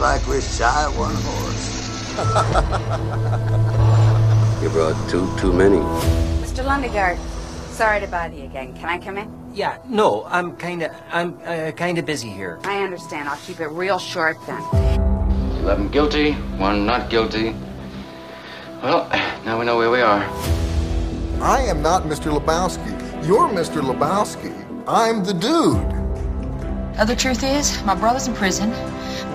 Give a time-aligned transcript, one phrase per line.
[0.00, 2.16] Looks like we're shy of one horse.
[4.62, 5.76] You brought two too many.
[6.40, 6.64] Mr.
[6.64, 7.18] Lundegaard,
[7.70, 8.72] sorry to bother you again.
[8.74, 9.30] Can I come in?
[9.54, 12.58] Yeah, no, I'm kind of, I'm uh, kind of busy here.
[12.64, 13.28] I understand.
[13.28, 14.62] I'll keep it real short then.
[15.60, 17.54] Eleven guilty, one not guilty.
[18.82, 19.06] Well,
[19.44, 20.22] now we know where we are.
[21.42, 22.32] I am not Mr.
[22.32, 23.26] Lebowski.
[23.26, 23.82] You're Mr.
[23.82, 24.52] Lebowski.
[24.86, 26.00] I'm the dude.
[26.98, 28.70] Other truth is, my brother's in prison.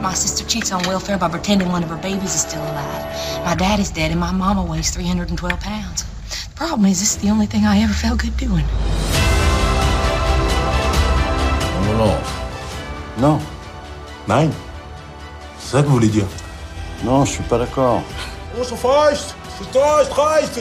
[0.05, 3.43] My sister cheats on welfare by pretending one of her babies is still alive.
[3.43, 6.03] My dad is dead, and my mama weighs 312 pounds.
[6.03, 8.67] The problem is, this is the only thing I ever felt good doing.
[11.73, 12.21] Non, non, non.
[13.17, 13.41] Non.
[14.27, 14.53] Nein.
[15.57, 16.27] C'est ça que vous voulez dire
[17.03, 18.03] Non, je suis pas d'accord.
[18.55, 19.33] Oh, so feist!
[19.73, 20.59] Feist, feist!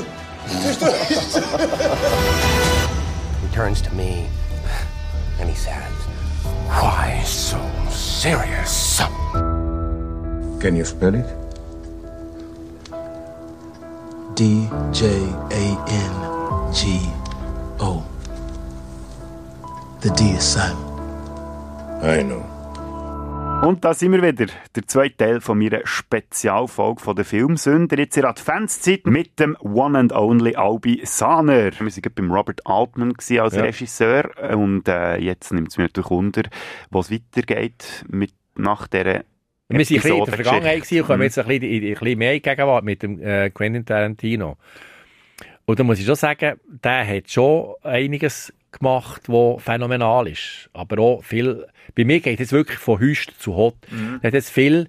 [3.42, 4.26] He turns to me
[5.38, 6.03] and he says,
[6.44, 7.58] Why so
[7.90, 9.00] serious?
[10.60, 11.26] Can you spell it?
[14.34, 15.06] D J
[15.52, 16.14] A N
[16.72, 17.00] G
[17.80, 18.04] O.
[20.00, 20.80] The D is silent.
[22.02, 22.53] I know.
[23.64, 27.98] Und da sind wir wieder, der zweite Teil von meiner Spezialfolge von der Filmsünder.
[27.98, 31.72] Jetzt in der Adventszeit mit dem One and Only Albi Sahner.
[31.72, 33.48] Wir waren beim Robert Altman als Ja.
[33.62, 36.42] Regisseur und äh, jetzt nimmt es mir natürlich Wunder,
[36.90, 39.24] wo es weitergeht mit, nach dieser Wir waren
[39.70, 40.34] ein bisschen in der.
[40.34, 41.22] Vergangenheit und kommen Mhm.
[41.24, 44.56] jetzt ein bisschen, in- in- ein bisschen mehr in Gegenwart mit dem äh, Quentin Tarantino.
[45.64, 50.70] Und da muss ich schon sagen, der hat schon einiges gemacht, was phänomenal ist.
[50.72, 53.76] Aber auch viel, bei mir geht es wirklich von Hüst zu Hot.
[53.90, 54.18] Mhm.
[54.22, 54.88] Er hat jetzt viel,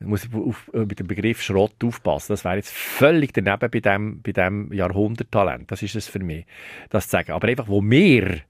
[0.00, 2.32] ich muss auf, äh, mit dem Begriff Schrott aufpassen.
[2.32, 5.70] Das wäre jetzt völlig daneben bei dem, bei dem Jahrhunderttalent.
[5.70, 6.46] Das ist es für mich,
[6.90, 7.32] das zu sagen.
[7.32, 8.40] Aber einfach, wo wir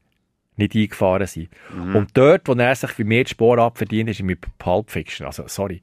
[0.56, 1.50] nicht eingefahren sind.
[1.72, 1.96] Mhm.
[1.96, 5.26] Und dort, wo er sich für mehr Spur abverdient, ist mit Pulp Fiction.
[5.26, 5.80] Also, sorry.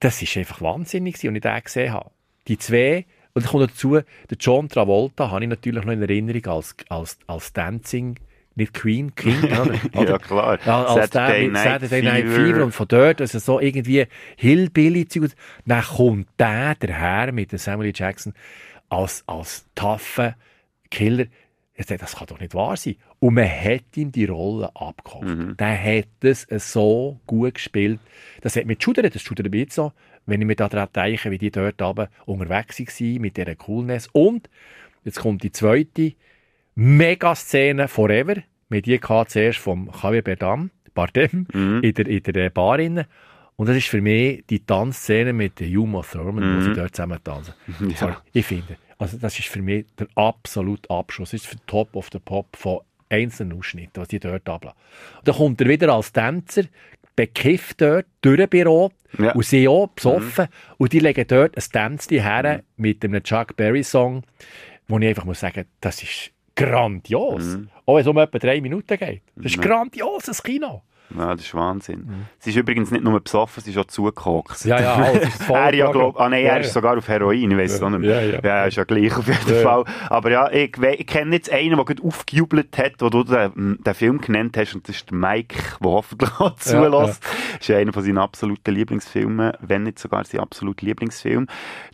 [0.00, 2.10] Das ist einfach wahnsinnig und ich den gesehen habe.
[2.48, 6.46] Die zwei, und dann kommt dazu, der John Travolta habe ich natürlich noch in Erinnerung
[6.46, 8.18] als, als, als Dancing,
[8.54, 9.44] nicht Queen, King,
[9.92, 10.10] oder?
[10.10, 10.58] Ja, klar.
[10.64, 12.46] Ja, als Saturday der mit Night Saturday Night Fever.
[12.46, 12.64] Fever.
[12.64, 14.06] Und von dort, also so irgendwie
[14.38, 15.32] Hillbilly-Zeug.
[15.66, 17.92] Dann kommt der daher mit dem Samuel.
[17.94, 18.32] Jackson
[18.88, 20.34] als, als taffe
[20.90, 21.26] Killer.
[21.74, 22.96] Ich dachte, das kann doch nicht wahr sein.
[23.18, 25.26] Und man hat ihm die Rolle abgekauft.
[25.26, 25.58] Mhm.
[25.58, 28.00] Der hat es so gut gespielt.
[28.40, 29.92] Das hat mich geschudert, das schudert mich jetzt so,
[30.26, 34.08] wenn ich mir daran denke, wie die dort oben unterwegs waren, mit dieser Coolness.
[34.12, 34.50] Und
[35.04, 36.12] jetzt kommt die zweite
[36.74, 38.36] Megaszene Forever.
[38.68, 41.80] Wir die gehabt zuerst vom Javier Bardem, Bardem Mhm.
[41.82, 42.78] in, der, in der Bar.
[42.80, 43.06] innen.
[43.56, 46.74] Und das ist für mich die Tanzszene mit der Uma Thurman, wo sie Mhm.
[46.74, 47.54] dort zusammen tanzen.
[48.00, 48.22] Ja.
[48.32, 51.30] Ich finde, also das ist für mich der absolute Abschluss.
[51.30, 54.78] Das ist für Top of the Pop von einzelnen Ausschnitten, was die dort ablassen.
[55.24, 56.64] Dann kommt er wieder als Tänzer,
[57.16, 59.32] bekifft dort, durch ein Büro, Ja.
[59.32, 64.22] und sie auch besoffen, und die legen dort ein Tänzchen her mit einem Chuck Berry-Song,
[64.88, 67.58] wo ich einfach muss sagen, das ist grandios.
[67.86, 69.22] Auch wenn es um etwa drei Minuten geht.
[69.36, 69.62] Das ist Mhm.
[69.62, 70.82] grandioses Kino.
[71.16, 72.26] Ja, das ist Wahnsinn.
[72.38, 74.64] Sie ist übrigens nicht nur besoffen, sie ist auch zugekokst.
[74.64, 75.04] Ja, ja,
[75.46, 76.72] voll er ja, glaub, ah, nein, er Ja, ist ja.
[76.72, 78.40] sogar auf Heroin, ich weiß es Ja, auch nicht ja, mehr.
[78.42, 78.64] ja.
[78.64, 79.62] ist ja gleich auf jeden Ja, ja.
[79.62, 79.84] Fall.
[80.10, 83.94] Aber ja, ich, ich kenne jetzt einen, der gerade aufgejubelt hat, wo du den, den
[83.94, 87.22] Film genannt hast, und das ist Mike, der hoffentlich auch zulässt.
[87.58, 91.46] Das ist einer von seinen absoluten Lieblingsfilmen, wenn nicht sogar sein absoluter Lieblingsfilm.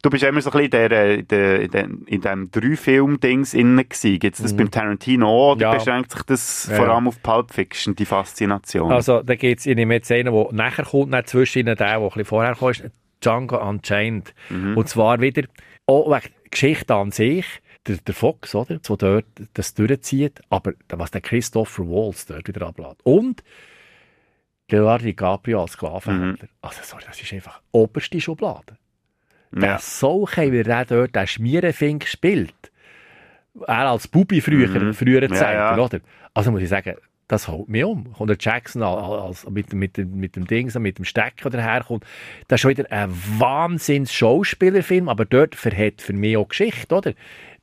[0.02, 4.18] Du bist immer so ein bisschen in, der, der, der, in dem Drei-Film-Dings innen gewesen.
[4.18, 4.56] Gibt es das Mhm.
[4.56, 5.74] beim Tarantino auch, oder Ja.
[5.74, 6.94] beschränkt sich das Ja, vor ja.
[6.94, 8.90] allem auf Pulp Fiction, die Faszination?
[8.92, 11.76] Also, da gibt es, ich nehme jetzt einen, der nachher kommt, dann zwischen ihnen der,
[11.76, 12.84] der ein bisschen vorher kam, ist
[13.22, 14.34] Django Unchained.
[14.50, 14.76] Mhm.
[14.76, 15.42] Und zwar wieder,
[15.86, 17.46] auch wegen der Geschichte an sich,
[17.86, 19.24] der, der Fox, oder, der dort
[19.54, 23.00] das durchzieht, aber was der Christopher Waltz dort wieder ablässt.
[23.04, 23.42] Und
[24.70, 26.48] Leonardo DiCaprio als Sklavenhändler.
[26.62, 28.76] Also, sorry, das ist einfach oberste Schublade.
[29.50, 29.78] Der Ja.
[29.78, 32.54] Solche, wie er dort den Schmierenfink spielt,
[33.66, 34.94] er als Bubi früher, Mhm.
[34.94, 35.78] früher Ja, Zeiten, ja.
[35.78, 36.00] oder?
[36.32, 36.94] Also muss ich sagen,
[37.28, 38.14] das haut mich um.
[38.18, 42.04] Und der Jackson als, mit, mit, mit dem Ding, mit dem Stecker daherkommt,
[42.48, 47.14] das ist schon wieder ein wahnsinns Schauspielerfilm, aber dort verhält für mich auch Geschichte, oder?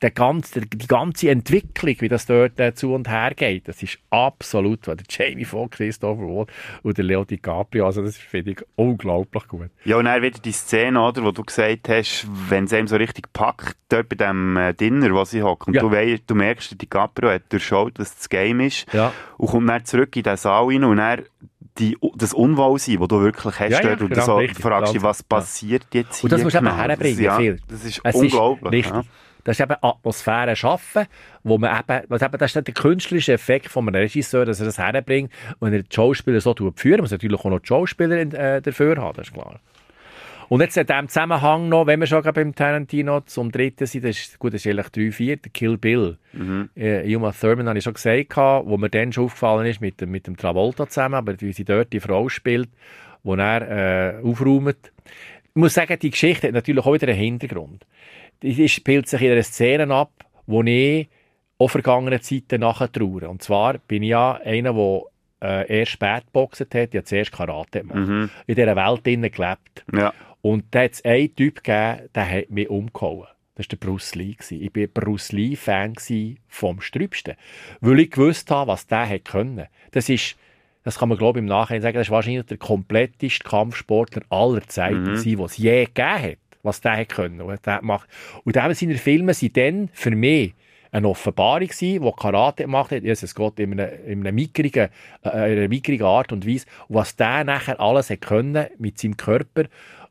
[0.01, 3.97] Der ganze, die ganze Entwicklung, wie das dort äh, zu und her geht, das ist
[4.09, 6.51] absolut, der Jamie Foxx, Christopher Waltz
[6.83, 9.69] und der Leo DiCaprio, also das finde ich unglaublich gut.
[9.83, 12.95] Ja, und dann wieder die Szene, oder, wo du gesagt hast, wenn es einem so
[12.95, 15.81] richtig packt, dort bei dem äh, Dinner, wo sie hocken, und Ja.
[15.81, 19.11] du, wei- du merkst, der DiCaprio hat durchschaut, dass das Game ist, Ja.
[19.37, 21.23] und kommt dann zurück in den Saal rein und dann
[21.77, 24.93] die, das Unwohlsein, das du wirklich hast Ja, ja, und du genau, so richtig, fragst
[24.93, 25.09] dich, genau.
[25.09, 26.77] was passiert jetzt hier Und das musst du eben genau?
[26.77, 27.37] herbringen, ja.
[27.67, 28.85] Das ist Es unglaublich.
[28.85, 28.93] Ist.
[29.49, 31.07] Das ist eben Atmosphäre schaffen,
[31.41, 34.67] wo man eben, was eben, das ist der künstlerische Effekt von einem Regisseur, dass er
[34.67, 38.61] das herbringt, wenn er die Schauspieler so führen muss natürlich auch noch die Schauspieler äh,
[38.61, 39.59] dafür haben, das ist klar.
[40.49, 44.19] Und jetzt in diesem Zusammenhang noch, wenn wir schon beim Tarantino zum dritten sind, das
[44.19, 46.19] ist, gut, das ist eigentlich 3, 4, der Kill Bill.
[46.33, 46.69] Mhm.
[46.75, 50.27] Äh, Uma Thurman habe ich schon gesagt, wo mir dann schon aufgefallen ist, mit, mit
[50.27, 52.69] dem Travolta zusammen, aber wie sie dort die Frau spielt,
[53.23, 54.91] wo er äh, aufräumt.
[55.59, 57.85] Ich muss sagen, die Geschichte hat natürlich auch wieder einen Hintergrund.
[58.41, 60.13] Die spielt sich in einer Szene ab,
[60.47, 61.09] wo ich
[61.57, 63.27] auch vergangenen Zeiten nachher traue.
[63.27, 65.01] Und zwar bin ich ja einer, der
[65.41, 68.07] äh, erst spät geboxt hat, ja zuerst Karate gemacht.
[68.07, 68.29] Mhm.
[68.47, 69.83] In dieser Welt drinnen gelebt.
[69.91, 70.13] Ja.
[70.39, 73.27] Und da hat es einen Typ gegeben, der hat mich umgehauen.
[73.55, 74.37] Das war der Bruce Lee.
[74.39, 75.95] Ich war Bruce Lee-Fan
[76.47, 77.35] vom Strübsten.
[77.81, 79.67] Weil ich gewusst habe, was der hätte können.
[79.91, 80.37] Das ist,
[80.83, 84.67] das kann man glaube ich im Nachhinein sagen, das ist wahrscheinlich der kompletteste Kampfsportler aller
[84.67, 85.23] Zeiten, mhm.
[85.23, 87.41] den es je gegeben hat, was der hätte können.
[87.41, 88.09] Und der macht.
[88.43, 90.53] Und eben seine Filme sind dann für mich
[90.91, 93.03] eine Offenbarung gewesen, die Karate gemacht hat.
[93.03, 94.89] Jesus Gott, in einer, in einer mickrigen,
[95.23, 96.65] äh, einer mickrigen Art und Weise.
[96.87, 99.65] Und was der nachher alles hat können mit seinem Körper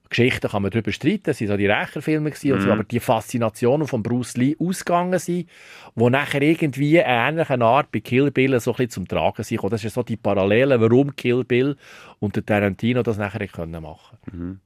[0.08, 2.60] Geschichten kann man darüber streiten, das waren so die Rächerfilme, mhm.
[2.60, 5.48] so, aber die Faszination von Bruce Lee ausgegangen sind,
[5.94, 9.62] wo nachher irgendwie eine ähnliche Art bei Kill Bill so ein bisschen zum Tragen sind.
[9.70, 11.76] Das ist so die Parallele, warum Kill Bill
[12.18, 14.60] und der Tarantino das nachher können machen mhm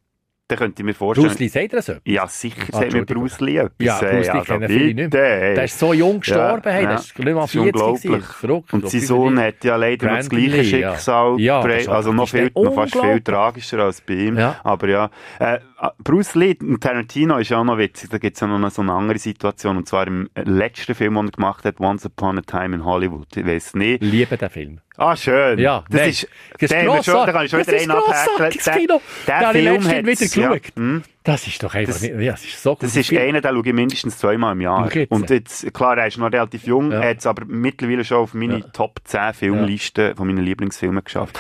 [0.49, 1.29] dann könnte ich mir vorstellen...
[1.29, 2.03] Bruce Lee, sagt er das etwas?
[2.05, 3.73] Ja, sicher ah, sagt mir Bruce Lee etwas.
[3.79, 5.55] Ja, Bruce Lee also, kennen viele nicht mehr.
[5.55, 8.25] Der ist so jung gestorben, ja, hey, das ist nicht mal 40 unglaublich.
[8.25, 8.73] Verrückt.
[8.73, 11.67] Und sein Sohn hat ja leider noch das gleiche Schicksal, ja.
[11.67, 14.39] ja also noch, viel, noch fast viel tragischer als bei ihm.
[14.39, 14.61] Ja.
[14.63, 15.59] Aber ja, äh,
[15.99, 18.83] Bruce Lee und Tarantino ist ja auch noch witzig, da gibt es ja noch so
[18.83, 22.43] eine andere Situation, und zwar im letzten Film, den er gemacht hat, Once Upon a
[22.43, 23.37] Time in Hollywood.
[23.37, 24.03] Ich weiß nicht.
[24.03, 24.79] Liebe den Film.
[24.97, 25.59] Ah, schön.
[25.59, 26.11] Ja, das nein.
[26.11, 26.29] ist,
[26.61, 27.27] das ist grossartig.
[27.27, 29.01] Da kann ich schon wieder einen abhäkeln.
[29.27, 30.67] Der, der Film hat wieder geschaut.
[30.67, 31.03] Ja, hm.
[31.25, 33.23] Das ist doch einfach das, nicht, ja, das ist so Das ist Film.
[33.23, 34.91] einer, den schaue ich mindestens zweimal im Jahr.
[35.09, 37.01] Und jetzt, klar, er ist noch relativ jung, ja.
[37.01, 38.67] hat es aber mittlerweile schon auf meine ja.
[38.73, 41.39] Top 10 Filmliste von meinen Lieblingsfilmen geschafft.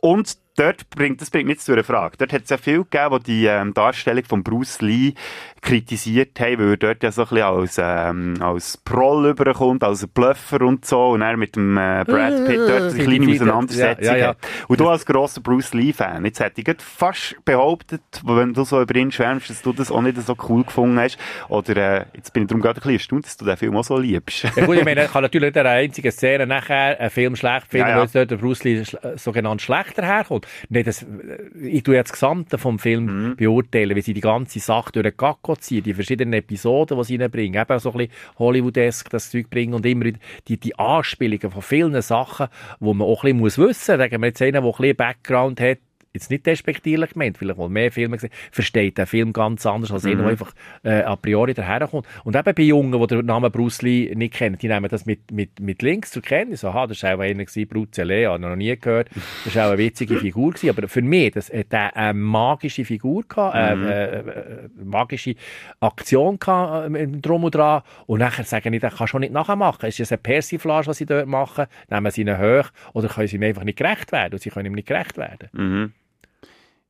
[0.00, 2.16] Und dort bringt, das bringt mich zu einer Frage.
[2.18, 5.14] Dort hat es ja viel gegeben, die die ähm, Darstellung von Bruce Lee
[5.60, 10.06] kritisiert haben, weil er dort ja so ein bisschen als, ähm, als Proll überkommt, als
[10.06, 14.12] Bluffer und so, und er mit dem äh, Brad Pitt dort eine kleine Auseinandersetzung ja,
[14.12, 14.28] ja, ja.
[14.28, 14.38] hat.
[14.68, 18.94] Und du als grosser Bruce Lee-Fan, jetzt hätte ich fast behauptet, wenn du so über
[18.94, 21.18] ihn schwärmst, dass du das auch nicht so cool gefunden hast,
[21.48, 23.84] oder äh, jetzt bin ich darum gerade ein bisschen erstaunt, dass du den Film auch
[23.84, 24.44] so liebst.
[24.56, 27.68] ja gut, ich meine, ich kann natürlich nicht der einzige Szene nachher einen Film schlecht
[27.68, 28.82] finden, weil dort der Bruce Lee
[29.16, 30.43] sogenannt schlechter herkommt.
[30.68, 31.04] Nee, das,
[31.60, 33.36] ich tue jetzt das Gesamte vom Film mhm.
[33.36, 37.16] beurteilen, wie sie die ganze Sache durch den Gacko ziehen, die verschiedenen Episoden, die sie
[37.16, 40.12] reinbringen, eben so ein bisschen Hollywood-esque das Zeug bringen und immer
[40.48, 42.48] die, die Anspielungen von vielen Sachen,
[42.80, 43.86] wo man auch ein bisschen muss wissen muss.
[43.86, 45.78] Sagen wir jetzt einen, der ein bisschen Background hat,
[46.14, 50.04] jetzt nicht despektierlich gemeint, vielleicht mal mehr Filme gesehen, versteht den Film ganz anders als
[50.04, 50.12] mhm.
[50.12, 52.06] einer, der einfach äh, a priori daherkommt.
[52.22, 55.32] Und eben bei Jungen, die den Namen Bruce Lee nicht kennen, die nehmen das mit,
[55.32, 56.64] mit, mit Links zur Kenntnis.
[56.64, 59.10] Aha, das war auch einer, gewesen, Bruce Lee, habe noch nie gehört.
[59.44, 60.52] Das war auch eine witzige Figur.
[60.52, 60.70] Gewesen.
[60.70, 63.86] Aber für mich, das hat er eine magische Figur gehabt, äh, mhm.
[63.86, 65.34] äh, äh, magische
[65.80, 67.82] Aktion gehabt, äh, drum und dran.
[68.06, 69.86] Und nachher sagen ich, das kann schon nicht nachmachen.
[69.86, 71.66] Ist das eine Persiflage, was sie dort machen?
[71.90, 74.34] Nehmen sie ihn hoch oder können sie ihm einfach nicht gerecht werden?
[74.34, 75.48] Und sie können ihm nicht gerecht werden.
[75.52, 75.92] Mhm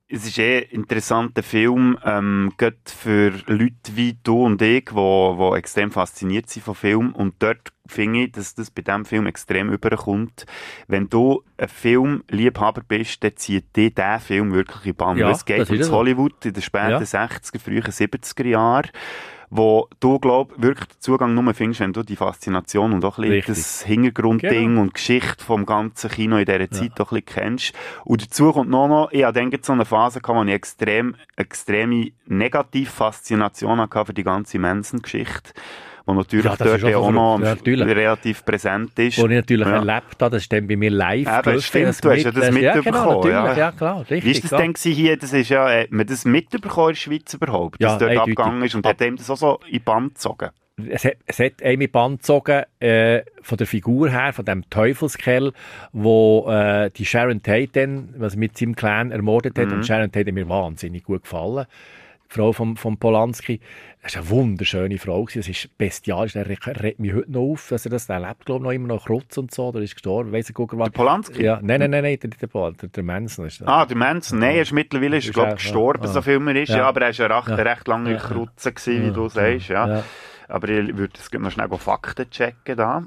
[0.09, 4.95] es ist eh ein interessanter Film, ähm, gerade für Leute wie du und ich, die
[4.95, 7.15] wo extrem fasziniert sind von Film.
[7.15, 10.45] Und dort finde ich, dass das bei diesem Film extrem überkommt.
[10.89, 15.17] Wenn du ein Filmliebhaber bist, dann zieht dich dieser Film wirklich in Bann.
[15.17, 16.99] Ja, es geht um Hollywood in den späten ja.
[16.99, 18.91] 60er, frühen 70er Jahren
[19.51, 23.55] wo du, glaub, wirklich Zugang nur findest, wenn du die Faszination und auch ein bisschen
[23.55, 24.83] das Hintergrundding genau.
[24.83, 27.05] und Geschichte vom ganzen Kino in dieser Zeit ja.
[27.05, 27.73] auch ein bisschen kennst.
[28.05, 32.11] Und dazu kommt noch, noch ich habe so eine Phase gehabt, wo ich extrem, extreme
[32.27, 35.53] Negativ-Faszination hatte für die ganze Manson-Geschichte
[36.07, 39.19] wo natürlich ja, dort ja auch noch ja, relativ präsent ist.
[39.19, 39.77] Wo ich natürlich ja.
[39.77, 41.27] erlebt habe, das ist dann bei mir live.
[41.27, 43.31] Ja, das stimmt, du hast ja das mitbekommen.
[43.31, 43.73] Ja, genau, ja.
[43.73, 44.25] klar, richtig.
[44.25, 44.59] Wie ist das ja.
[44.59, 48.11] denn hier, das ist ja, hat man das mitbekommen in der Schweiz überhaupt, dass dort
[48.11, 48.39] eindeutig.
[48.39, 50.51] abgegangen ist und hat ihm das auch so in Band gezogen?
[50.77, 54.69] Es hat, es hat einem in Band gezogen, äh, von der Figur her, von dem
[54.69, 55.53] Teufelskerl,
[55.93, 59.75] wo äh, die Sharon Tate dann, was mit seinem Clan ermordet hat, mhm.
[59.75, 61.67] und Sharon Tate hat mir wahnsinnig gut gefallen.
[62.35, 63.61] Frau von, von Polanski.
[64.03, 65.27] Das war eine wunderschöne Frau.
[65.33, 66.37] Das ist bestialisch.
[66.37, 68.89] Er regt mich heute noch auf, dass er das der lebt, glaube ich, noch immer
[68.89, 69.73] noch Krutz und so.
[69.73, 70.33] Der ist gestorben.
[70.33, 71.45] Weiss ich, der Polanski?
[71.45, 73.69] Ja, nein, nein, nein, nein der, der, der, der Manson ist das.
[73.69, 74.41] Ah, der Manson.
[74.41, 76.71] Nein, er ist mittlerweile ist, glaub, gestorben, ja, so viel mehr ist.
[76.71, 76.79] Ja.
[76.79, 76.89] ja.
[76.89, 77.55] aber er war ja recht, ja.
[77.55, 78.19] recht lange ja.
[78.19, 79.69] Krutze, gewesen, wie du sagst.
[79.69, 80.03] Ja.
[80.49, 83.05] Aber ich würde es noch schnell Fakten checken da.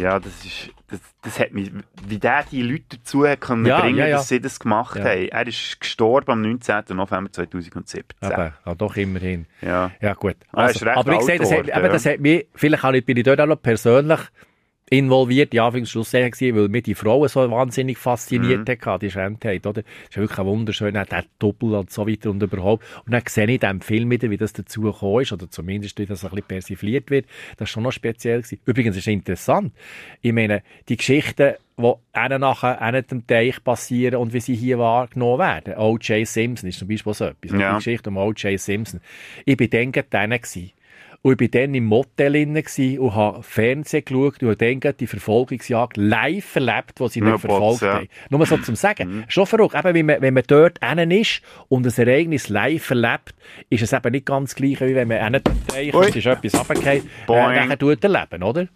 [0.00, 1.72] Ja, das ist, das, das hat mich,
[2.06, 4.16] wie der die Leute dazu hat können Ja, bringen, ja, ja.
[4.16, 5.28] dass sie das gemacht haben.
[5.28, 6.84] Er ist gestorben am 19.
[6.90, 8.04] November 2017.
[8.22, 9.46] Eben, ja, doch immerhin.
[9.60, 9.90] Ja.
[10.00, 10.36] Ja, gut.
[10.52, 13.04] Ah, ist recht aber ich sehe, das, hat, eben, das hat mich, vielleicht habe ich-
[13.04, 14.20] bin ich dort auch noch persönlich
[14.90, 15.72] involviert, ja,
[16.30, 18.86] gewesen, weil mich die Frauen so wahnsinnig fasziniert Mhm.
[18.86, 19.82] hat, die Schämtheit, oder?
[19.82, 22.84] Das ist ja wirklich wunderschön, der Doppel und so weiter und überhaupt.
[23.04, 25.98] Und dann sehe ich in diesem Film wieder, wie das dazu gekommen ist, oder zumindest,
[25.98, 27.26] wie das ein bisschen persifliert wird.
[27.56, 28.60] Das ist schon noch speziell gewesen.
[28.64, 29.72] Übrigens ist es interessant.
[30.20, 34.78] Ich meine, die Geschichten, die einen nachher einen dem Teich passieren und wie sie hier
[34.78, 35.74] wahrgenommen werden.
[35.76, 36.26] O.J.
[36.26, 37.52] Simpson ist zum Beispiel so etwas.
[37.52, 37.70] Ja.
[37.70, 38.58] Die Geschichte um O.J.
[38.58, 39.00] Simpson.
[39.44, 40.72] Ich bin dann gerade gewesen.
[41.28, 42.64] Und ich war dann im Motel innen
[42.98, 47.82] und habe Fernsehen geschaut und dann die Verfolgungsjagd live erlebt, wo sie Ja, nicht verfolgt
[47.82, 47.94] ja.
[47.96, 48.08] haben.
[48.30, 49.24] Nur so zum Sagen.
[49.28, 49.74] Schon verrückt.
[49.74, 53.34] Eben, wenn man, wenn man dort innen ist und ein Ereignis live erlebt,
[53.68, 55.42] ist es eben nicht ganz gleich, wie wenn man innen
[55.76, 55.90] Ui.
[55.92, 58.66] und es ist etwas runtergefallen, äh, nachher tut erleben, oder?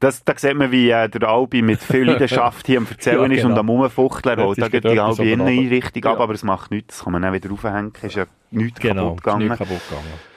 [0.00, 3.38] Das, da sieht man, wie äh, der Albi mit viel Leidenschaft hier am Erzählen Ja,
[3.38, 3.60] ist und genau.
[3.60, 4.36] am Rumfuchteln.
[4.36, 5.22] Da ist geht die Albi runter.
[5.22, 6.96] Inneneinrichtung ab, aber es macht nichts.
[6.96, 7.92] Das kann man dann wieder aufhängen.
[8.02, 9.48] Ist ja nichts Genau, kaputt ist gegangen.
[9.48, 10.35] nicht kaputt gegangen.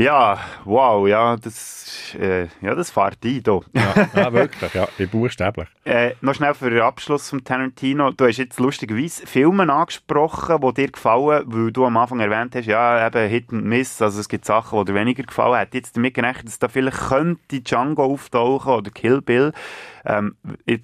[0.00, 3.60] Ja, wow, ja, das, äh, ja, das fährt ein hier.
[3.74, 5.68] Ja, ja wirklich, ja, buchstäblich.
[5.84, 8.10] Äh, noch schnell für den Abschluss von Tarantino.
[8.10, 12.64] Du hast jetzt lustigerweise Filme angesprochen, die dir gefallen, weil du am Anfang erwähnt hast,
[12.64, 15.58] ja, eben Hit and Miss, also es gibt Sachen, die dir weniger gefallen.
[15.58, 19.52] Hätte jetzt damit gerechnet, dass da vielleicht könnte Django auftauchen oder Kill Bill.
[20.04, 20.34] Ähm,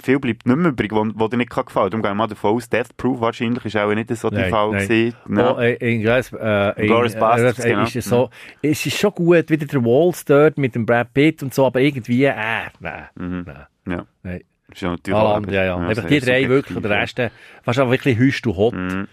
[0.02, 1.90] viel bleibt nicht mehr übrig, wo, wo dir nicht gefallen kann.
[1.90, 4.70] Darum gehe ich mal davon aus, Death Proof wahrscheinlich ist auch nicht so der Fall
[4.72, 5.16] gewesen.
[5.34, 5.54] Ja.
[5.54, 7.82] Oh, äh, in Glorious, äh, Glorious Bastards, äh, genau.
[7.84, 8.30] ist es, so,
[8.60, 11.80] es ist schon gut, wieder der Walls dort mit dem Brad Pitt und so, aber
[11.80, 12.34] irgendwie, äh,
[12.80, 13.44] nein, Mhm.
[13.46, 13.66] nein.
[13.88, 14.06] Ja.
[14.22, 14.42] Nein.
[14.72, 15.80] Ist ja natürlich auch- anderen, ja, ja.
[15.80, 16.98] ja, Einfach die drei wirklich, und der ja.
[16.98, 17.30] Rest, äh,
[17.62, 18.74] fast auch wirklich hüst und hot.
[18.74, 19.06] Mhm.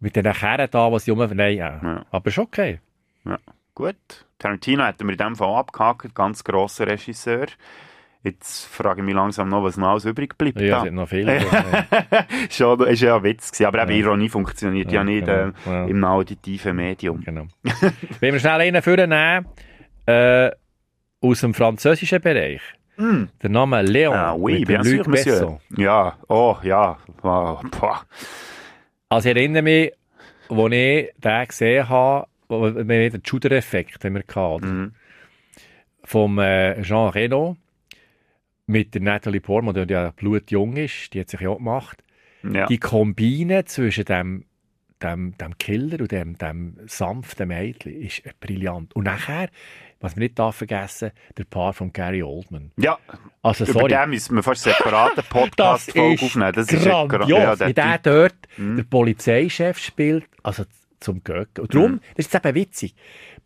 [0.00, 1.80] Mit den Kerren da, was sie rum, nein, ja.
[1.82, 2.06] Ja.
[2.10, 2.80] Aber ist okay.
[3.24, 3.38] Ja,
[3.74, 3.96] gut.
[4.38, 7.46] Tarantino hätten wir in dem Fall abgehakt, ganz grosser Regisseur.
[8.26, 10.60] Jetzt frage ich mich langsam noch, was noch alles übrig bleibt.
[10.60, 10.78] Ja, da.
[10.80, 11.28] es hat noch viel.
[11.28, 11.40] ja.
[12.50, 13.96] Schon, ist ja ein Witz gewesen, aber eben Ja.
[13.98, 15.48] Ironie funktioniert ja, Ja, nicht genau.
[15.48, 15.84] äh, Ja.
[15.86, 17.20] im auditiven Medium.
[17.22, 17.46] Genau.
[18.20, 19.46] Wenn wir schnell einen vornehmen,
[20.06, 20.50] äh,
[21.20, 22.60] aus dem französischen Bereich.
[22.98, 25.32] Der Name Léon Ah, oui, mit bien sûr, Luc monsieur.
[25.34, 25.60] Besson.
[25.76, 26.96] Ja, oh, ja.
[27.20, 27.60] Boah.
[29.10, 29.92] Also ich erinnere mich,
[30.48, 34.66] als ich den gesehen habe, wir den Juder-Effekt haben wir gehabt, oder?
[34.66, 34.92] Mhm.
[36.04, 37.56] vom äh, Jean Reno
[38.66, 42.02] mit der Natalie Portman, die ja blutjung ist, die hat sich ja auch gemacht.
[42.42, 42.66] Ja.
[42.66, 44.44] Die Kombine zwischen dem,
[45.02, 48.94] dem, dem Killer und dem, dem sanften Mädchen ist brillant.
[48.94, 49.48] Und nachher,
[50.00, 52.72] was wir nicht darf vergessen, der Paar von Gary Oldman.
[52.76, 52.98] ja,
[53.42, 53.88] Also über sorry.
[53.92, 56.52] den müssen wir fast separate Podcast-Folge aufnehmen.
[56.52, 58.76] Das ist grandios, ja, der wie der dort Mhm.
[58.76, 60.64] der Polizeichef spielt, also
[61.00, 61.62] zum Göcken.
[61.62, 62.00] Und darum, Mhm.
[62.16, 62.94] das ist eben witzig,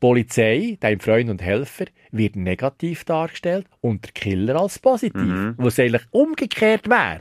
[0.00, 5.54] Polizei, dein Freund und Helfer, wird negativ dargestellt und der Killer als positiv, Mhm.
[5.58, 7.20] was eigentlich umgekehrt wäre.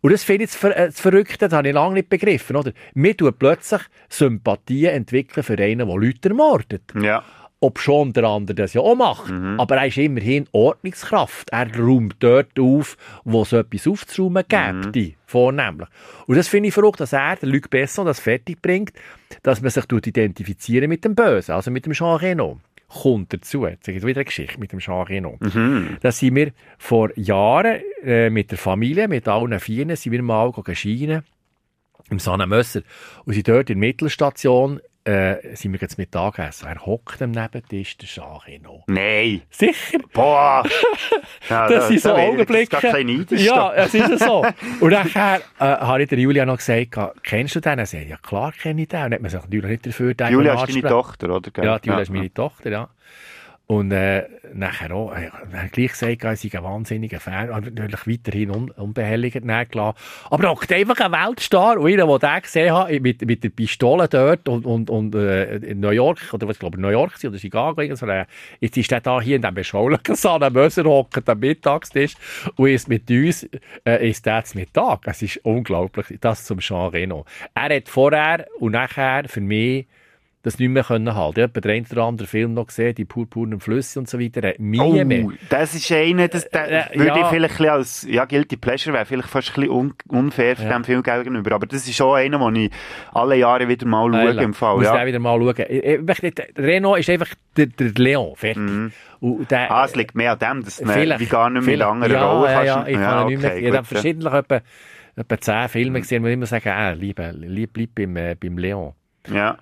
[0.00, 2.56] Und das finde ich das, Ver äh, das Verrückte, das habe ich lange nicht begriffen.
[2.56, 2.72] Oder?
[2.94, 6.82] Wir tun plötzlich Sympathien entwickeln für einen, der Leute ermordet.
[7.00, 7.24] Ja.
[7.60, 9.30] Ob schon der andere das ja auch macht.
[9.30, 9.58] Mhm.
[9.58, 11.48] Aber er ist immerhin Ordnungskraft.
[11.50, 14.92] Er räumt dort auf, wo es etwas aufzuräumen Mhm.
[14.92, 15.88] gibt, vornehmlich.
[16.26, 18.92] Und das finde ich verrückt, dass er, der Luc Besson, das fertig bringt,
[19.42, 22.60] dass man sich identifizieren mit dem Bösen, also mit dem Jean Reno.
[22.88, 25.38] Kommt dazu, jetzt sage ich wieder eine Geschichte mit dem Jean Reno.
[25.40, 25.96] Mhm.
[26.02, 30.52] Da sind wir vor Jahren äh, mit der Familie, mit allen Vieren, sind wir mal
[30.52, 31.22] gegangen
[32.10, 32.82] im Sanne Mösser.
[33.24, 36.66] Und sind dort in der Mittelstation, äh, sind wir jetzt Mittagessen.
[36.66, 38.82] Er hockt am Nebentisch, der Jean Reno.
[38.88, 39.42] Nein.
[39.50, 39.98] Sicher.
[40.12, 40.64] Boah.
[41.48, 42.76] Ja, Das sind so da Augenblicke.
[42.76, 44.44] jetzt gar kein neidisch Ja, es ist so.
[44.80, 47.78] Und nachher äh, habe ich der Julia noch gesagt, kennst du den?
[47.78, 49.04] Er sagt, ja klar kenne ich den.
[49.04, 50.88] Und hat man sich natürlich nicht dafür Julia noch ist deine.
[50.88, 51.50] Tochter, oder?
[51.62, 52.14] Ja, die Julia ist ja.
[52.14, 52.88] meine Tochter, ja.
[53.68, 58.06] Und äh, nachher auch, äh, hat gleich gesagt, er sei ein wahnsinniger Fan, aber natürlich
[58.06, 59.98] weiterhin un unbehelligt nachgelassen.
[60.30, 63.48] Aber er hockt einfach ein Weltstar, und einer, der den gesehen hat, mit, mit der
[63.48, 67.20] Pistole dort und, und, und äh, in New York, oder was, ich glaube, New York
[67.20, 68.26] war, oder Chicago, irgendwas, äh,
[68.60, 72.14] jetzt ist er da hier in diesem beschaulichen Saal Möser hockt am Mittagstisch
[72.54, 73.48] und ist mit uns,
[73.84, 75.00] äh, ist zum Mittag.
[75.06, 77.24] Es ist unglaublich, das zum Jean Reno.
[77.54, 79.86] Er hat vorher und nachher für mich
[80.46, 81.40] das nicht mehr können halten.
[81.40, 84.42] Ich habe den einen oder anderen Film noch gesehen, die purpurnen Flüsse und so weiter.
[84.44, 85.26] Er hat nie Oh, mehr.
[85.48, 87.20] das ist einer, das, der, Äh, würde ja.
[87.22, 90.62] ich vielleicht ein als, ja, Guilty Pleasure wäre vielleicht fast ein bisschen un, unfair für
[90.64, 90.72] Ja.
[90.78, 92.70] dem Film gegenüber, aber das ist schon einer, den ich
[93.12, 95.04] alle Jahre wieder mal schaue im Fall, Muss ja.
[95.04, 95.54] wieder mal schauen.
[95.68, 98.62] Ich- ich möchte nicht- Renault ist einfach der, der Leon, fertig.
[99.20, 102.12] Und der, Ah, es liegt mehr an dem, dass Vielleicht, wie gar nicht mehr anderen
[102.12, 103.50] ja, Rolle ja, ja, ich kann ihn nicht mehr.
[103.50, 103.82] okay, ich habe ja.
[103.82, 104.60] verschiedentlich etwa,
[105.16, 108.58] etwa zehn Filme gesehen, wo ich immer sage, ah, lieber, lieb, bleib beim, äh, beim
[108.58, 108.92] Leon.
[109.32, 109.58] Ja.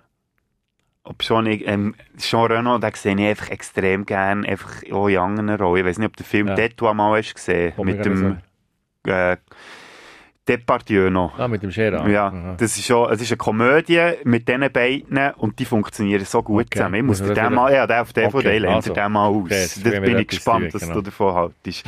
[1.05, 5.19] Ob schon ich, ähm, Jean Reno, den sehe ich einfach extrem gern, einfach auch in
[5.19, 5.81] anderen Rollen.
[5.81, 6.55] Ich weiß nicht, ob den Film Ja.
[6.55, 8.39] Detua mal hast gesehen, Komm ich mit dem
[9.07, 9.37] äh,
[10.47, 11.39] Depardieu noch.
[11.39, 12.07] Ah, mit dem Gerard.
[12.09, 12.55] Ja, Aha.
[12.59, 16.67] das ist schon, es ist eine Komödie mit diesen beiden und die funktionieren so gut
[16.67, 16.79] Okay.
[16.79, 16.95] zusammen.
[16.97, 18.93] Ich muss dir den mal, ja, den auf DVD, Okay, lehnt also.
[18.93, 19.45] den mal aus.
[19.45, 19.51] Okay,
[19.83, 20.95] das bin ich gespannt, was genau.
[20.97, 21.85] du davon haltest.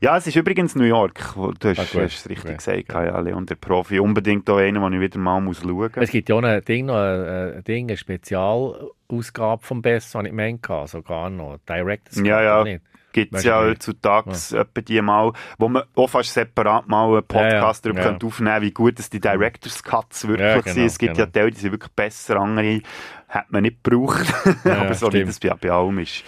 [0.00, 1.36] Ja, es ist übrigens New York.
[1.36, 2.82] wo- Du hast, Ah, es richtig Okay.
[2.84, 3.98] gesagt, ja, Leon, der Profi.
[3.98, 5.90] Unbedingt auch einen, den ich wieder mal muss schauen muss.
[5.96, 10.18] Es gibt ja auch ein Ding, noch, ein, ein Ding, eine Spezialausgabe vom Best, die
[10.18, 11.58] ich gemeint habe, sogar noch.
[11.68, 12.64] Director's Cut, Ja, ja.
[12.64, 12.82] nicht?
[13.10, 17.50] Gibt es ja heutzutage etwa die mal, wo man auch fast separat mal einen Podcast
[17.52, 18.06] Ja, ja, darüber ja.
[18.06, 20.84] könnte aufnehmen wie gut dass die Director's Cuts wirklich Ja, genau, sind.
[20.86, 21.32] Es gibt ja genau.
[21.32, 22.82] Teile, die sind wirklich besser, andere
[23.28, 24.26] hat man nicht gebraucht.
[24.64, 25.28] Ja, Aber so wie stimmt.
[25.30, 26.22] das bei, bei allem ist.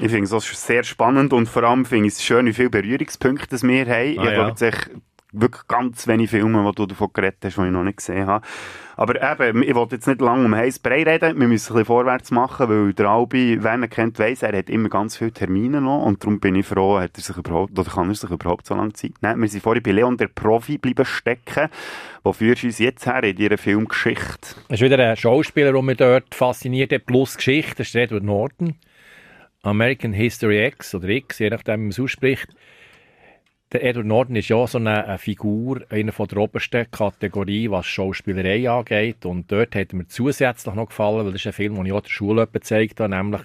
[0.00, 3.48] Ich finde es sehr spannend und vor allem finde ich es schön, wie viele Berührungspunkte
[3.50, 3.90] das wir haben.
[3.90, 4.32] Ah, ich ja.
[4.32, 4.90] glaube jetzt
[5.32, 8.46] wirklich ganz wenig Filme, die du davon geredet hast, die ich noch nicht gesehen habe.
[8.96, 11.84] Aber eben, ich wollte jetzt nicht lange um heiß Brei reden, wir müssen ein bisschen
[11.84, 15.80] vorwärts machen, weil der Albi, wer ihn kennt, weiss, er hat immer ganz viele Termine
[15.80, 18.66] noch und darum bin ich froh, hat er sich überhaupt, oder kann er sich überhaupt
[18.66, 19.42] so lange Zeit nehmen.
[19.42, 21.68] Wir sind vorhin bei Leon, der Profi, bleiben stecken.
[22.24, 24.56] Wo führst du uns jetzt her in deiner Filmgeschichte?
[24.68, 28.04] Es ist wieder ein Schauspieler, der mich dort fasziniert hat, plus Geschichte, das ist der
[28.04, 28.74] Edward Norton.
[29.62, 32.48] American History X oder X, je nachdem, wie man es ausspricht.
[33.70, 37.84] Der Edward Norton ist ja so eine, eine Figur, einer von der obersten Kategorie, was
[37.84, 39.26] Schauspielerei angeht.
[39.26, 42.00] Und dort hat mir zusätzlich noch gefallen, weil das ist ein Film, den ich auch
[42.00, 43.42] der Schule gezeigt habe, nämlich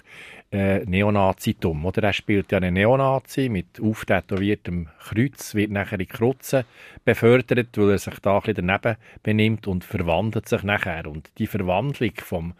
[0.50, 1.84] äh, Neonazitum.
[1.84, 2.04] Oder?
[2.04, 6.64] Er spielt ja einen Neonazi mit auftätowiertem Kreuz, wird nachher in Krutzen
[7.04, 11.06] befördert, weil er sich da ein bisschen daneben benimmt und verwandelt sich nachher.
[11.06, 12.54] Und die Verwandlung vom,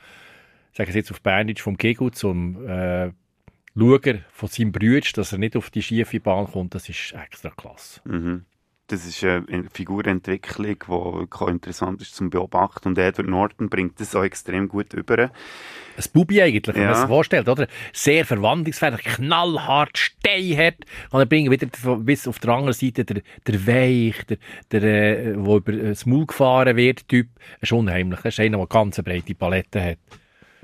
[0.74, 3.10] sagen Sie jetzt auf Berndeutsch, vom Gegu zum äh,
[3.76, 7.50] Schauen von seinem Bruder, dass er nicht auf die schiefe Bahn kommt, das ist extra
[7.50, 8.00] klasse.
[8.04, 8.44] Mhm.
[8.88, 12.88] Das ist eine Figurentwicklung, die interessant ist zum Beobachten.
[12.88, 15.18] Und Edward Norton bringt das auch extrem gut über.
[15.18, 15.30] Ein
[16.12, 16.90] Bubi eigentlich, wenn Ja.
[16.90, 17.66] man sich vorstellt, oder?
[17.94, 20.76] Sehr verwandlungsfähig, knallhart, steinhart.
[21.10, 24.36] Und bringen wir wieder bis auf der anderen Seite der, der Weich, der,
[24.70, 27.28] der, äh, wo über das Maul gefahren wird, Typ.
[27.60, 28.20] Das ist unheimlich.
[28.20, 29.98] Das ist einer, der ganz eine breite Palette hat.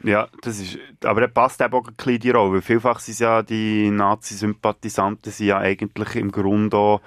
[0.02, 2.98] Ja, das ist, aber er passt eben auch ein bisschen in die Rolle, weil vielfach
[3.00, 7.00] sind ja die Nazi-Sympathisanten sind ja eigentlich im Grunde auch,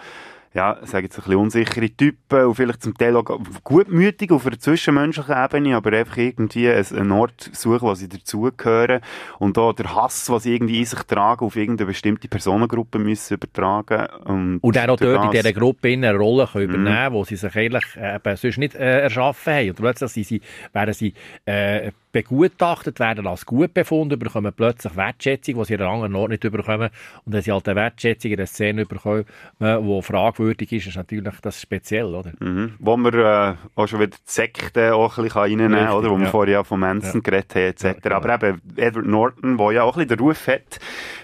[0.54, 4.46] ja, ich sage jetzt ein bisschen unsichere Typen und vielleicht zum Teil auch gutmütig auf
[4.46, 9.02] einer zwischenmenschlichen Ebene, aber einfach irgendwie ein- einen Ort suchen, wo sie dazugehören
[9.40, 13.34] und auch der Hass, was sie irgendwie in sich tragen, auf irgendeine bestimmte Personengruppe müssen
[13.34, 14.06] übertragen.
[14.26, 16.76] Und, Und dann auch dort in dieser Gruppe eine Rolle können Mhm.
[16.82, 19.70] übernehmen wo sie sich eigentlich äh, eben sonst nicht äh, erschaffen haben.
[19.70, 25.56] Und plötzlich sind sie, werden sie äh, begutachtet, werden als gut befunden, bekommen plötzlich Wertschätzung,
[25.56, 26.90] die sie an einem anderen Ort nicht bekommen.
[27.26, 29.26] Und wenn sie halt eine Wertschätzung in einer Szene bekommen,
[29.60, 32.32] äh, die fragwürdig ist, ist natürlich das speziell, oder?
[32.40, 32.76] Mhm.
[32.80, 36.12] Wo man äh, auch schon wieder die Sekte auch ein bisschen reinnehmen kann, oder?
[36.12, 36.30] Wo wir ja.
[36.30, 37.20] vorher ja von Manson Ja.
[37.22, 37.84] geredet haben, etc.
[37.84, 38.16] Ja, genau.
[38.16, 40.80] Aber eben Edward Norton, der ja auch ein bisschen den Ruf hat,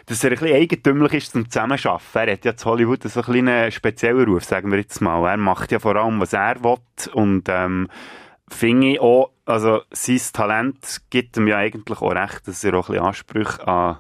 [0.08, 2.02] dass er ein bisschen eigentümlich ist zum Zusammenarbeiten.
[2.16, 5.24] Er hat ja in Hollywood so ein bisschen einen speziellen Ruf, sagen wir jetzt mal.
[5.30, 6.78] Er macht ja vor allem, was er will
[7.14, 7.88] und ähm,
[8.50, 12.88] finde ich auch, also sein Talent gibt ihm ja eigentlich auch recht, dass er auch
[12.90, 13.98] ein bisschen Ansprüche an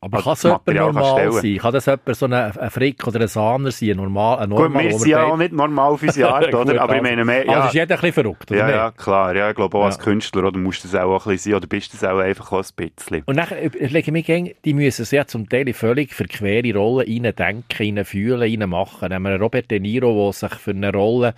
[0.00, 1.32] Aber an kann das es jemand normal stellen.
[1.32, 1.56] sein?
[1.58, 3.90] Kann das jemand so ein, ein Frick oder ein Sahner sein?
[3.90, 6.48] Ein normal, ein Gut, normal, wir wo sind ja auch nicht normal auf unsere Art,
[6.54, 6.64] oder?
[6.64, 7.66] Gut, Aber ich also- meine, mehr, Also ja.
[7.66, 9.34] ist jeder ein bisschen verrückt, oder Ja, ja, klar.
[9.36, 10.02] Ja, ich glaube auch als Ja.
[10.02, 12.52] Künstler, oder, musst du das auch ein bisschen sein, oder bist du das auch einfach
[12.52, 13.22] auch ein bisschen.
[13.26, 17.06] Und dann lege ich mir gern, die müssen sich ja zum Teil völlig verquere Rollen
[17.24, 19.08] reindenken, reinfühlen, reinmachen.
[19.08, 21.34] Nehmen wir Robert De Niro, der sich für eine Rolle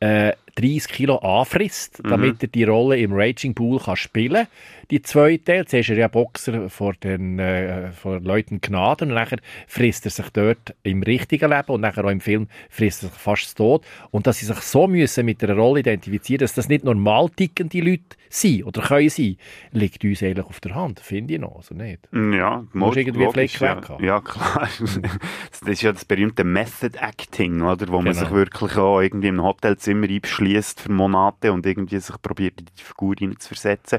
[0.00, 2.08] äh, 30 Kilo anfrisst, Mhm.
[2.08, 4.46] damit er die Rolle im Raging Pool kann spielen
[4.90, 9.38] Die zweite zuerst ist er ja Boxer vor den äh, vor Leuten Gnaden und nachher
[9.66, 13.18] frisst er sich dort im richtigen Leben und nachher auch im Film frisst er sich
[13.18, 13.86] fast zu Tod.
[14.10, 17.80] Und dass sie sich so müssen mit einer Rolle identifizieren, dass das nicht normal tickende
[17.80, 19.36] Leute sind oder können sein,
[19.72, 22.08] liegt uns eigentlich auf der Hand, finde ich noch, also nicht?
[22.12, 23.98] Ja, Musst mo- irgendwie logisch, Fleck ja.
[24.00, 24.68] Ja, klar.
[25.50, 27.88] das ist ja das berühmte Method Acting, oder?
[27.88, 28.18] Wo man Genau.
[28.20, 32.82] sich wirklich auch irgendwie im Hotelzimmer einschließt für Monate und irgendwie sich probiert, in die
[32.82, 33.98] Figur hineinzuversetzen.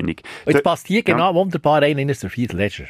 [0.00, 0.22] Wahnsinnig.
[0.46, 2.86] Und jetzt passt hier genau wunderbar rein in das Heath Ledger.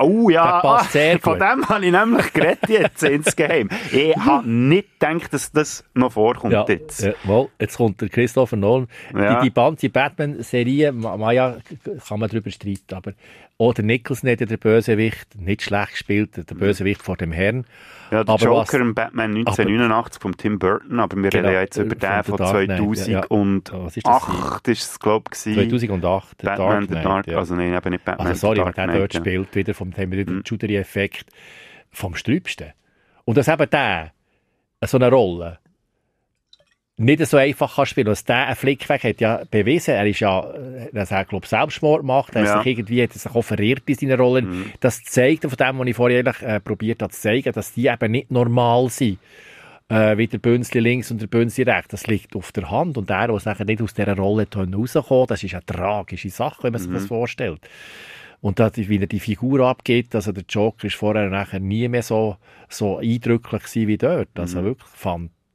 [0.00, 0.78] Oh ja, ah,
[1.20, 3.68] von dem habe ich nämlich geredet jetzt insgeheim.
[3.90, 7.02] Ich habe nicht gedacht, dass das noch vorkommt Ja, jetzt.
[7.02, 8.86] äh, mal, jetzt kommt der Christopher Nolan.
[9.12, 9.40] Ja.
[9.40, 11.56] Die, die ganze Batman-Serie, ma- ma ja,
[12.06, 13.12] kann man darüber streiten, aber
[13.60, 17.66] auch der Nicholson hat ja den Bösewicht nicht schlecht gespielt, der Bösewicht vor dem Herrn.
[18.12, 21.54] Ja, der Aber Joker was- im Batman 1989 von Tim Burton, aber wir Genau, reden
[21.54, 23.22] ja jetzt über äh, den von von The Dark Knight, ja, ja.
[23.26, 23.72] 2008
[24.68, 25.38] Oh, ist es, glaube ich.
[25.38, 27.38] 2008, der Batman, Dark Knight, Dark, ja.
[27.38, 29.20] also nein, eben nicht Batman, Also sorry, wenn Dark der Knight, dort ja.
[29.20, 29.24] Mhm.
[29.24, 31.26] spielt, wieder vom, haben wir den Juderie-Effekt
[31.90, 32.72] vom Sträubsten.
[33.24, 34.12] Und dass eben der
[34.86, 35.58] so eine Rolle
[36.98, 38.08] nicht so einfach kann spielen.
[38.08, 42.34] Was der Flickweg hat ja bewiesen, er ist ja, äh, dass er, glaube Selbstmord macht,
[42.34, 42.58] er Ja.
[42.58, 44.46] sich irgendwie, hat sich auch verirrt in seiner Rolle.
[44.80, 47.86] Das zeigt von dem, was ich vorher eigentlich äh, probiert habe zu zeigen, dass die
[47.86, 49.18] eben nicht normal sind.
[49.90, 51.88] Äh, wie der Bünzli links und der Bünzli rechts.
[51.92, 52.98] Das liegt auf der Hand.
[52.98, 56.72] Und der, der nachher nicht aus dieser Rolle rauskommt, das ist eine tragische Sache, wenn
[56.72, 57.60] man sich das vorstellt.
[58.42, 61.88] Und da, wie er die Figur abgeht, also der Joker ist vorher und nachher nie
[61.88, 62.36] mehr so,
[62.68, 64.28] so eindrücklich gewesen wie dort.
[64.36, 64.88] Also wirklich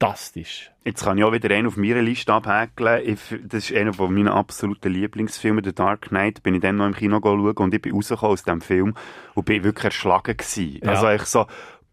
[0.04, 0.72] fantastisch.
[0.86, 3.02] Jetzt kann ich auch wieder einen auf meiner Liste abhäkeln.
[3.06, 6.44] Ich, das ist einer von meinen absoluten Lieblingsfilmen, The Dark Knight.
[6.44, 8.94] Bin ich dann noch im Kino schauen und ich bin rausgekommen aus diesem Film
[9.34, 10.80] und bin wirklich erschlagen gewesen.
[10.84, 10.90] Ja.
[10.92, 11.46] Also ich so,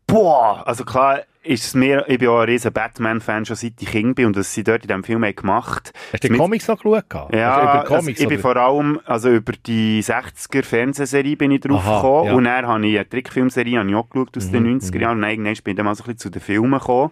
[0.06, 0.62] boah!
[0.66, 4.14] Also klar, ist es mir, ich bin auch ein riesen Batman-Fan schon seit ich Kind
[4.16, 5.92] bin und was sie dort in diesem Film haben gemacht.
[6.12, 7.08] Hast du die Mit- Comics noch geschaut?
[7.08, 7.34] gehabt?
[7.34, 11.52] Ja, Also über also Comics, ich bin vor allem, also über die 60er Fernsehserie bin
[11.52, 12.32] ich drauf Aha, gekommen ja.
[12.32, 15.18] Mhm, und dann habe ich eine Trickfilmserie habe ich auch geschaut aus den 90er Jahren
[15.18, 17.10] und irgendwann bin ich dann mal so ein bisschen zu den Filmen gekommen.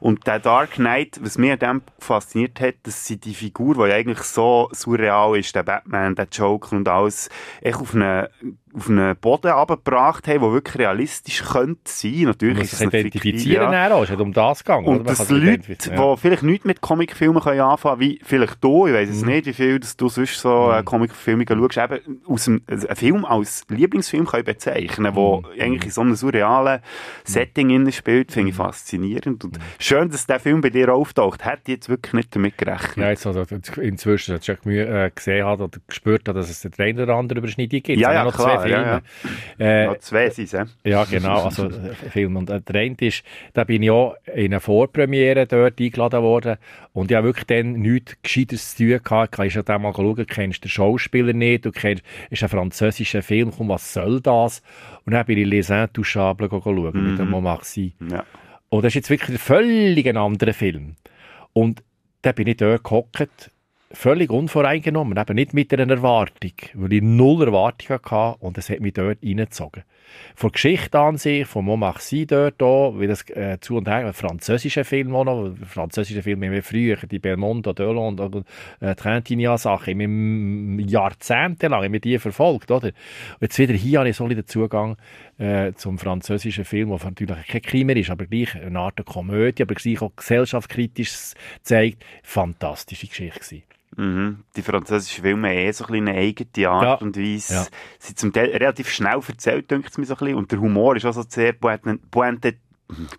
[0.00, 3.90] Und der Dark Knight, was mich an dem fasziniert hat, dass sie die Figur, die
[3.90, 7.28] ja eigentlich so surreal ist, der Batman, der Joker und alles,
[7.60, 8.26] echt auf einen,
[8.74, 12.22] auf einen Boden abgebracht haben, der wirklich realistisch könnte sein.
[12.22, 13.92] Natürlich Man ist es identifizieren ja.
[13.92, 14.86] auch, es hat um das gegangen.
[14.86, 16.16] Und dass Leute, die ja.
[16.16, 19.80] vielleicht nichts mit Comicfilmen können anfangen wie vielleicht du, ich weiß es nicht, wie viel
[19.80, 24.26] dass du sonst so äh, Comicfilme schaust, eben aus einem, also einen Film als Lieblingsfilm
[24.26, 26.80] können bezeichnen wo eigentlich in so einem surrealen
[27.24, 29.44] Setting innen spielt, finde ich faszinierend.
[29.44, 29.58] Und
[29.90, 31.44] schön, dass der Film bei dir auftaucht.
[31.44, 32.96] Hätte ich jetzt wirklich nicht damit gerechnet.
[32.96, 33.44] Ja, jetzt also,
[33.80, 37.38] inzwischen schon gemü- äh, gesehen hat oder gespürt hat, dass es den einen oder anderen
[37.38, 38.00] Überschneidung gibt.
[38.00, 39.02] Ja, ja, noch klar, zwei ja, Filme.
[39.58, 40.66] Äh, Noch zwei sind es, ja.
[40.84, 42.36] Ja, genau, also äh, Film.
[42.36, 46.56] Und äh, der eine ist, da bin ich auch in einer Vorpremiere dort eingeladen worden
[46.92, 49.38] und ich habe wirklich dann nichts Gescheites zu tun gehabt.
[49.40, 53.22] Ich schon dann mal schauen, du kennst den Schauspieler nicht, du kennst, ist ein französischer
[53.22, 54.62] Film, komm, was soll das?
[55.04, 57.94] Und dann bin ich Les Intouchables schauen, mit dem Montmarcy.
[58.08, 58.24] ja.
[58.70, 60.96] Und das ist jetzt wirklich ein völlig anderer Film.
[61.52, 61.82] Und
[62.22, 63.50] da bin ich dort gehockt,
[63.92, 68.80] völlig unvoreingenommen, eben nicht mit einer Erwartung, weil ich null Erwartung hatte und es hat
[68.80, 69.82] mich dort reingezogen.
[70.34, 74.84] Von Geschichte an sich, von Montmarcy dort auch, wie das äh, zu und her, französischer
[74.84, 78.44] Film auch noch, französische Filme haben wir früher, die Belmondo, Delon
[78.80, 82.88] äh, Trintignant-Sachen, jahrzehntelang haben wir die verfolgt, oder?
[82.88, 82.94] Und
[83.40, 84.96] jetzt wieder hier habe ich so den Zugang
[85.40, 89.74] äh, zum französischen Film, der natürlich kein Krimi ist, aber gleich eine Art Komödie, aber
[89.74, 92.04] gleich auch gesellschaftskritisch zeigt.
[92.22, 93.62] Fantastische Geschichte gewesen.
[93.96, 94.44] Mhm.
[94.54, 96.94] Die französischen Filme haben eh so ein bisschen eine eigene Art Ja.
[97.06, 97.54] und Weise.
[97.54, 97.62] Ja.
[97.98, 100.34] Sie sind zum Teil relativ schnell erzählt, denkt es mir so ein bisschen.
[100.36, 102.00] Und der Humor ist auch so sehr pointet-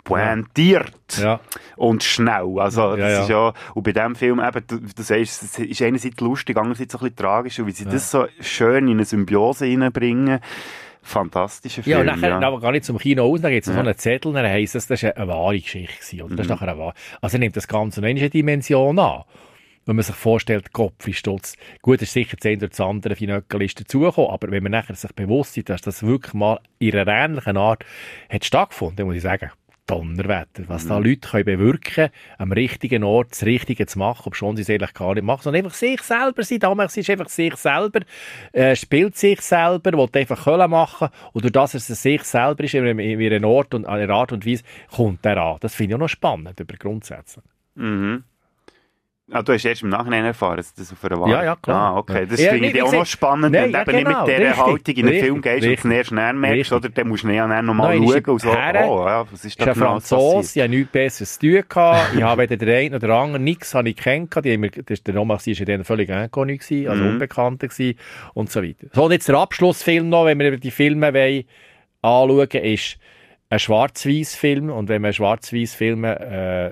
[0.04, 1.40] pointiert Ja.
[1.78, 2.60] und schnell.
[2.60, 3.22] Also, Ja, das ja.
[3.24, 6.96] ist ja, und bei diesem Film eben, du, du sagst, es ist einerseits lustig, andererseits
[6.96, 7.60] ein bisschen tragisch.
[7.60, 10.40] Und wie sie das so schön in eine Symbiose reinbringen,
[11.02, 12.10] fantastischer Ja, Film.
[12.10, 13.74] und nachher, aber gar nicht zum Kino aus, dann gibt es Ja.
[13.74, 16.36] so einen Zettel, dann heisst es, das ist eine wahre Geschichte gewesen, oder?
[16.36, 16.56] Das ist Mhm.
[16.56, 16.94] nachher eine wahre.
[17.22, 19.24] Also er nimmt das Ganze eine Dimension an.
[19.88, 21.56] Wenn man sich vorstellt, Kopf ist stutz.
[21.82, 24.94] Gut, es ist sicher zehn durch das andere Finöckel ist dazugekommen, aber wenn man nachher
[24.94, 27.84] sich bewusst ist, dass das wirklich mal in einer ähnlichen Art
[28.30, 29.50] hat stattgefunden, dann muss ich sagen,
[29.92, 30.64] Donnerwetter.
[30.68, 34.62] Was da Leute können bewirken am richtigen Ort das Richtige zu machen, ob schon sie
[34.62, 36.60] es eigentlich gar nicht machen, sondern einfach sich selber sein.
[36.60, 38.00] Damals ist einfach sich selber,
[38.54, 42.64] äh, spielt sich selber, will einfach Köln machen und durch das, dass er sich selber
[42.64, 44.64] ist, in einem- in einer Art und, einer Art und Weise,
[44.96, 45.58] kommt er an.
[45.60, 47.42] Das finde ich auch noch spannend über Grundsätze.
[47.76, 48.24] Mhm.
[49.34, 51.94] Ah, du hast erst im Nachhinein erfahren, dass das auf einer Wahl Ja, ja, klar.
[51.94, 52.28] Ah, okay.
[52.28, 54.38] Das Ja, finde ich auch noch spannend, Nein, wenn ja, du eben genau, nicht mit
[54.38, 55.92] dieser richtig, Haltung in einen richtig, Film gehst und es richtig.
[55.92, 56.78] erst näher merkst, Richtig.
[56.78, 56.90] oder?
[56.90, 58.90] Dann musst du dann nochmal Nein, schauen und so, her.
[58.90, 62.14] oh, ja, was ist da genau Franzose, ich habe nichts Besseres zu tun gehabt.
[62.14, 64.46] Ich habe weder den einen oder den anderen, nichts habe ich kennengelernt.
[64.46, 67.10] Die haben mir, das ist der Nomax war ja dann völlig gewesen, also Mhm.
[67.12, 67.98] Unbekannter gewesen
[68.34, 68.88] und so weiter.
[68.94, 71.44] So, und jetzt der Abschlussfilm noch, wenn wir über die Filme wollen,
[72.02, 72.98] anschauen, ist
[73.52, 74.70] ein Schwarz-Weiß-Film.
[74.70, 76.20] Und wenn man Schwarz-Weiß-Filme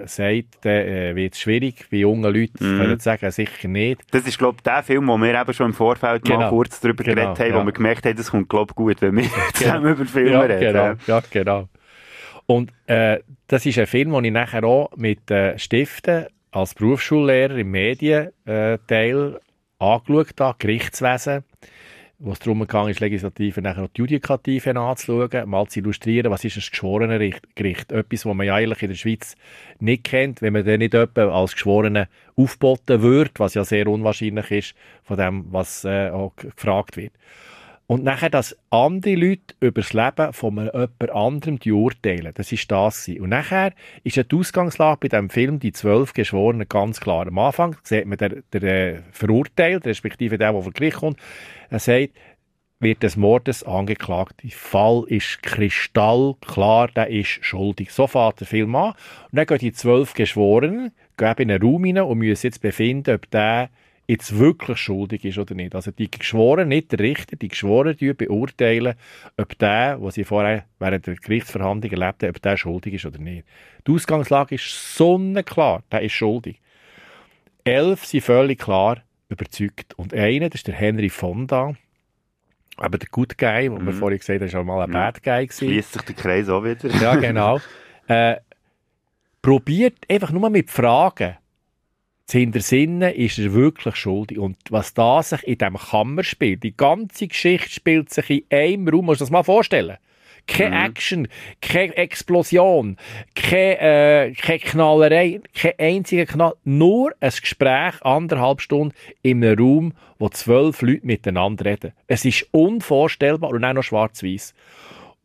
[0.03, 1.85] äh, sagt, dann äh, wird es schwierig.
[1.91, 2.79] Bei jungen Leuten Mhm.
[2.79, 4.01] können sagen, sicher nicht.
[4.11, 6.49] Das ist, glaube ich, der Film, wo wir eben schon im Vorfeld mal Genau.
[6.49, 7.61] kurz darüber Genau, geredet haben, ja.
[7.61, 10.39] wo wir gemerkt haben, das kommt, glaube ich, gut, wenn wir zusammen über Filme ja,
[10.41, 10.59] reden.
[10.59, 11.67] Genau, ja, genau.
[12.45, 17.57] Und äh, das ist ein Film, den ich nachher auch mit äh, Stiften als Berufsschullehrer
[17.57, 21.43] im Medienteil äh, angeschaut habe, Gerichtswesen,
[22.19, 26.43] wo es darum ging, ist Legislative nachher auch die Judikative anzuschauen, mal zu illustrieren, was
[26.43, 27.91] ist ein Geschworenengericht.
[27.91, 29.35] Etwas, was man ja eigentlich in der Schweiz
[29.79, 34.51] nicht kennt, wenn man dann nicht jemanden als Geschworene aufgeboten wird, was ja sehr unwahrscheinlich
[34.51, 37.13] ist von dem, was äh, auch gefragt wird.
[37.89, 42.31] Und nachher, dass andere Leute über das Leben von jemand anderem urteilen.
[42.35, 43.07] Das ist das.
[43.07, 43.73] Und nachher
[44.03, 47.25] ist ja die Ausgangslage bei diesem Film, die zwölf Geschworenen, ganz klar.
[47.25, 51.17] Am Anfang sieht man der, der äh, verurteilt, respektive der, der vor Gericht kommt,
[51.71, 52.11] er sagt,
[52.79, 54.43] wird des Mordes angeklagt.
[54.43, 57.89] Der Fall ist kristallklar, der ist schuldig.
[57.89, 58.91] So fährt der Film an.
[59.31, 63.15] Und dann gehen die zwölf Geschworenen gehen in einen Raum rein und müssen jetzt befinden,
[63.15, 63.71] ob der
[64.09, 65.75] jetzt wirklich schuldig ist oder nicht.
[65.75, 68.95] Also die Geschworenen, nicht der Richter, die Geschworenen beurteilen,
[69.37, 73.19] ob der, was sie vorher während der Gerichtsverhandlung erlebt haben, ob der schuldig ist oder
[73.19, 73.45] nicht.
[73.85, 76.59] Die Ausgangslage ist sonnenklar, der ist schuldig.
[77.63, 79.93] Elf sind völlig klar überzeugt.
[79.93, 81.75] Und einer, das ist der Henry Fonda,
[82.77, 85.11] aber der Good Guy, den wir vorhin gesagt haben, ist auch mal ein Ja.
[85.11, 85.47] Bad Guy.
[85.51, 86.89] Schließt sich der Kreis auch wieder.
[86.99, 87.59] Ja, genau.
[88.07, 88.37] äh,
[89.43, 91.37] probiert einfach nur mit Fragen
[92.29, 94.37] zu hintersinnen, ist er wirklich schuldig.
[94.37, 99.05] Und was da sich in diesem Kammerspiel, die ganze Geschichte spielt sich in einem Raum,
[99.05, 99.97] musst du das mal vorstellen.
[100.47, 101.27] Keine Action,
[101.61, 102.97] keine Explosion,
[103.35, 109.93] keine, äh, keine Knallerei, kein einziger Knall, nur ein Gespräch, anderthalb Stunden in einem Raum,
[110.17, 111.93] wo zwölf Leute miteinander reden.
[112.07, 114.55] Es ist unvorstellbar und auch noch schwarz-weiß.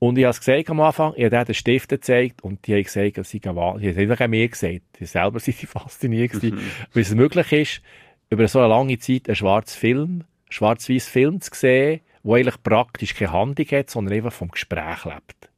[0.05, 2.83] Und ich habe es gesagt am Anfang, ich habe den Stift gezeigt und die haben
[2.83, 3.79] gesagt, es sei wahr.
[3.79, 4.83] Die haben mir gesagt.
[5.01, 6.61] Die selber sind die fasziniert gewesen,
[6.93, 7.83] wie es möglich ist,
[8.29, 13.14] über so eine lange Zeit einen schwarzen Film, schwarz-weiß Film zu sehen, der eigentlich praktisch
[13.14, 15.49] keine Handlung hat, sondern einfach vom Gespräch lebt.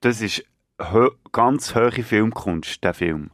[0.00, 0.44] Das ist
[0.78, 3.30] hö ganz hohe Filmkunst, der Film.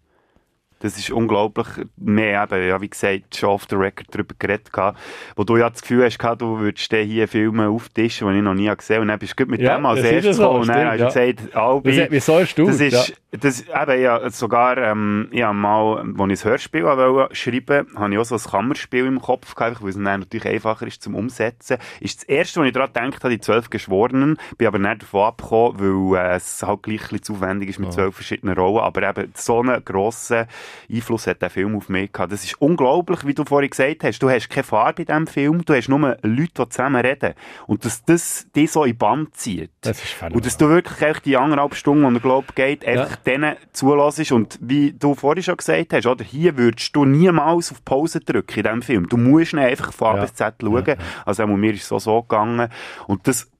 [0.80, 1.66] Das ist unglaublich.
[1.96, 4.98] Wir haben, ja, wie gesagt, schon off the record darüber geredet, gehabt,
[5.36, 8.54] wo du ja das Gefühl hast, gehabt, du würdest hier Filme auftischen, die ich noch
[8.54, 9.02] nie gesehen habe.
[9.02, 10.60] Und dann bist du mit Ja, dem als erstes so, gekommen.
[10.62, 13.38] Und dann stimmt, hast du gesagt, Albi, Das hat mich so erstaunt, Das ist, ja.
[13.38, 18.12] das, eben, ja, sogar, ähm, ich habe mal, als ich das Hörspiel wollte schreiben, habe
[18.14, 21.14] ich auch so ein Kammerspiel im Kopf gehabt, weil es dann natürlich einfacher ist zum
[21.14, 21.76] Umsetzen.
[22.00, 25.24] Ist das erste, was ich daran gedacht habe, die zwölf Geschworenen, bin aber nicht davon
[25.24, 28.78] abgekommen, weil äh, es halt gleich ein bisschen zu aufwendig ist mit zwölf verschiedenen Rollen,
[28.78, 30.46] aber eben so einen grossen
[30.92, 32.32] Einfluss hat der Film auf mich gehabt.
[32.32, 34.18] Das ist unglaublich, wie du vorhin gesagt hast.
[34.20, 37.34] Du hast keine Farbe in diesem Film, du hast nur Leute, die zusammen reden.
[37.66, 39.70] Und dass das dich so in Band zieht.
[39.80, 40.36] Das ist phänomenal.
[40.36, 44.32] Und dass du wirklich die anderthalb Stunden, die er, glaub, geht, einfach denen zulässt.
[44.32, 48.58] Und wie du vorhin schon gesagt hast, oder, hier würdest du niemals auf Pause drücken
[48.58, 49.08] in diesem Film.
[49.08, 50.22] Du musst ihn einfach von A Ja.
[50.22, 50.96] bis Z schauen.
[51.24, 52.68] Also auch mir ist es so, so gegangen.
[53.06, 53.50] Und das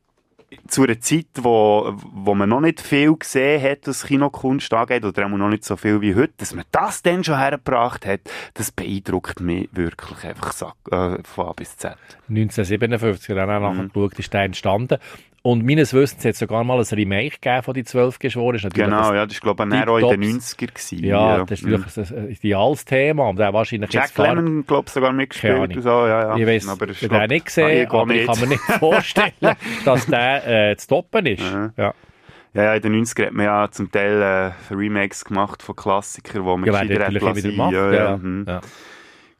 [0.66, 5.26] zu einer Zeit, wo, wo man noch nicht viel gesehen hat, was Kinokunst angeht, oder
[5.26, 8.20] auch noch nicht so viel wie heute, dass man das dann schon hergebracht hat,
[8.54, 10.52] das beeindruckt mich wirklich einfach
[10.90, 11.96] äh, von A bis Z.
[12.28, 13.78] 1957, dann auch Mhm.
[13.86, 14.98] nachgeschaut, ist der entstanden.
[15.42, 18.66] Und meines Wissens hat es sogar mal ein Remake gegeben von die zwölf Geschworenen.
[18.66, 20.56] Ist Genau, ja, das war glaube ich auch in den Tiptops.
[20.58, 21.04] 90er gewesen.
[21.04, 21.44] Ja, ja.
[21.44, 21.72] das ist Mhm.
[21.72, 23.28] natürlich ein ideales Thema.
[23.30, 25.76] Und der wahrscheinlich Jack Lemmon, glaube ich, sogar mitgespielt.
[25.76, 26.36] Und so, ja, ja.
[26.36, 29.32] Ich weiß, aber ich ist, habe nicht gesehen, Ah, aber ich kann mir nicht vorstellen,
[29.86, 31.42] dass der äh, zu toppen ist.
[31.42, 31.94] Ja.
[32.52, 36.42] Ja, ja, in den 90ern hat man ja zum Teil äh, Remakes gemacht von Klassikern,
[36.42, 37.72] die man Ja, werden gescheiter hätte natürlich immer lassen.
[37.72, 38.28] wieder ja, gemacht, ja.
[38.28, 38.44] mhm.
[38.46, 38.60] ja.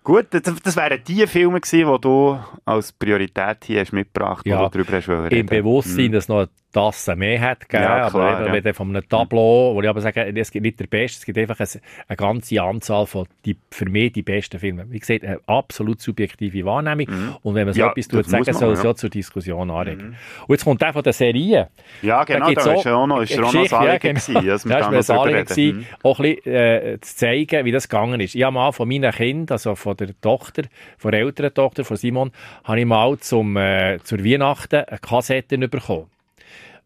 [0.03, 4.61] Gut, das, das wären die Filme gewesen, die du als Priorität hier hast mitgebracht Ja,
[4.65, 5.47] wo du darüber hast Im reden.
[5.47, 6.13] Bewusstsein, Mhm.
[6.13, 8.65] dass noch eine Tasse mehr hat, gegeben, Ja, klar, aber eben, ja.
[8.65, 11.39] wenn von einem Tableau, wo ich aber sage, es gibt nicht der Beste, es gibt
[11.39, 11.69] einfach eine,
[12.09, 14.91] eine ganze Anzahl von die, für mich die besten Filmen.
[14.93, 17.07] Wie gesagt, eine absolut subjektive Wahrnehmung.
[17.43, 17.87] Und wenn man so Mhm.
[17.87, 18.85] Ja, etwas das tut, sagen, man, soll es ja.
[18.85, 18.91] Mhm.
[18.91, 20.17] ja zur Diskussion anregen.
[20.47, 21.69] Und jetzt kommt der von der Serie.
[22.03, 24.35] Ja, genau, gibt's da ist ja auch noch, ist auch noch Geschichte, Anliegen ja, gewesen,
[24.47, 25.45] dass wir Da da reden.
[25.47, 25.87] gewesen, Mhm.
[26.03, 28.35] auch ein bisschen äh, zu zeigen, wie das gegangen ist.
[28.35, 30.63] Ich habe mal von meinen Kindern, also von der Tochter,
[30.99, 32.31] von der älteren Tochter, von Simon,
[32.65, 36.07] habe ich mal zum, äh, zur Weihnachten eine Kassette bekommen.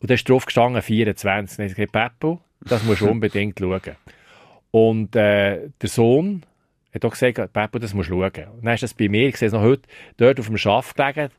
[0.00, 1.56] Und da ist drauf gestanden 24.
[1.56, 3.96] Dann habe ich gesagt, Peppo, das musst du unbedingt schauen.
[4.70, 6.44] Und äh, der Sohn
[6.92, 8.48] hat auch gesagt, Peppo, das musst du schauen.
[8.56, 9.82] Und dann ist das bei mir, ich sehe es noch heute,
[10.16, 11.30] dort auf dem Schaft gelegen,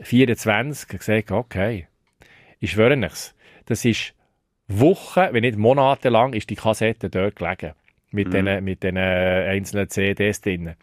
[0.00, 1.86] 24, ich habe gesagt, okay,
[2.58, 3.34] ich schwöre nichts.
[3.66, 4.14] Das ist
[4.68, 7.72] Wochen, wenn nicht Monate lang, ist die Kassette dort gelegen.
[8.12, 8.32] Mit Mhm.
[8.32, 10.74] diesen mit den einzelnen CDs drin.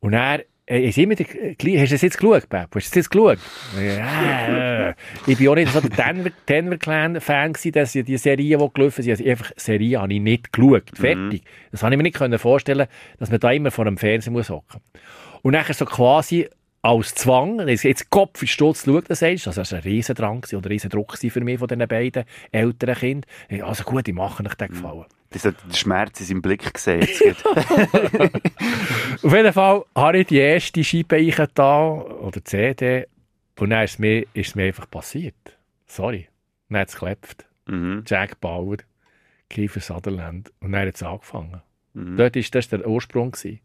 [0.00, 2.68] Und er äh, ist immer der, hast du das jetzt geschaut, Pep?
[2.74, 3.38] Hast du das jetzt geschaut?
[3.76, 4.94] Ja,
[5.26, 9.02] ich bin auch nicht so der Denver, Denver Clan-Fan gewesen, dass die Serie, die gelaufen
[9.02, 10.90] sind, also einfach Serie habe ich nicht geschaut.
[10.94, 11.42] Fertig.
[11.72, 12.86] Das habe ich mir nicht können vorstellen,
[13.18, 14.80] dass man da immer vor einem Fernseher muss hocken.
[15.42, 16.48] Und nachher so quasi
[16.82, 20.54] als Zwang, jetzt Kopf in Stutz schaut, das sagst, also das war ein Riesendrang und
[20.54, 23.30] ein Riesendruck für mich von diesen beiden älteren Kindern.
[23.62, 25.06] Also gut, ich mache euch den Gefallen.
[25.32, 27.00] Das hat der Schmerz in seinem Blick gerade.
[29.22, 33.06] Auf jeden Fall habe ich die erste Scheibe eingetan, oder CD,
[33.58, 35.58] und dann ist es mir, ist es mir einfach passiert.
[35.86, 36.28] Sorry.
[36.68, 37.46] Dann hat es geklopft.
[37.66, 38.04] Mhm.
[38.06, 38.78] Jack Bauer,
[39.48, 41.62] Kiefer Sutherland, und dann hat es angefangen.
[41.94, 42.16] Mhm.
[42.16, 43.60] Dort ist das der Ursprung gewesen.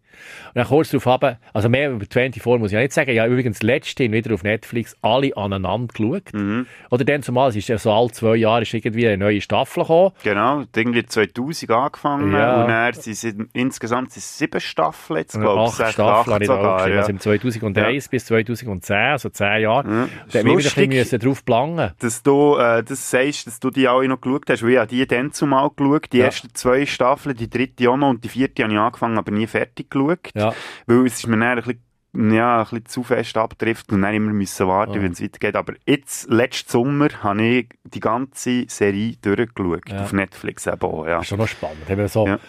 [0.48, 3.20] Und dann kurz darauf haben, also mehr über 24 muss ich ja nicht sagen, ich
[3.20, 6.34] habe übrigens letztens wieder auf Netflix alle aneinander geschaut.
[6.34, 6.66] Mhm.
[6.90, 9.84] Oder dann zumal, es ist ja so alle zwei Jahre ist irgendwie eine neue Staffel
[9.84, 10.12] gekommen.
[10.24, 12.62] Genau, irgendwie 2000 angefangen Ja.
[12.64, 15.80] und dann sind es insgesamt sind es sieben Staffeln jetzt, glaube ich.
[15.80, 16.98] acht Staffeln habe ich sogar, ja.
[16.98, 19.88] Also im 2001 bis 2010, also 10 Jahre.
[19.88, 19.94] Ja.
[20.02, 21.92] Da Ist haben wir wieder ein bisschen drauf plangen.
[22.00, 24.88] dass du äh, das sagst, dass du die alle noch geschaut hast, weil ich habe
[24.88, 26.26] die dann zumal geschaut, die Ja.
[26.26, 29.48] ersten zwei Staffeln, die dritte auch noch und die vierte habe ich angefangen, aber nie
[29.48, 29.97] fertig geschaut,
[30.36, 30.54] Ja.
[30.86, 31.82] weil es ist mir dann ein bisschen
[32.14, 35.02] ja, ein bisschen zu fest abtrifft und dann immer müssen warten, Ja.
[35.04, 35.56] wenn es weitergeht.
[35.56, 39.88] Aber jetzt, letzten Sommer, habe ich die ganze Serie durchgeschaut.
[39.90, 40.02] Ja.
[40.02, 41.16] Auf Netflix eben auch, ja.
[41.18, 41.88] Das ist schon noch spannend.
[41.88, 42.40] Man so, Ja.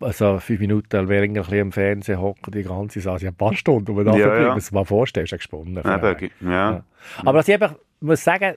[0.00, 3.54] also fünf Minuten länger ein bisschen am Fernsehen hocken, die ganze Sache, ja, ein paar
[3.54, 5.78] Stunden, und man Ja, ja, mal vorstellt, ist ja gesponnen.
[5.78, 6.84] Eben, ja.
[7.24, 8.56] Aber was ich einfach muss sagen,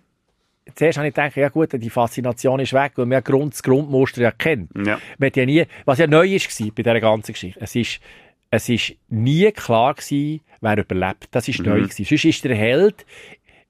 [0.75, 4.21] zuerst habe ich gedacht, ja gut, die Faszination ist weg, weil man Grund, das Grundmuster
[4.21, 4.69] ja kennt.
[4.75, 4.99] Ja.
[5.17, 7.99] Man hat ja nie, was ja neu war bei dieser ganzen Geschichte, es ist,
[8.51, 11.27] es ist nie klar gewesen, wer überlebt.
[11.31, 11.65] Das ist Mhm.
[11.65, 12.05] neu gewesen.
[12.05, 13.05] Sonst ist der Held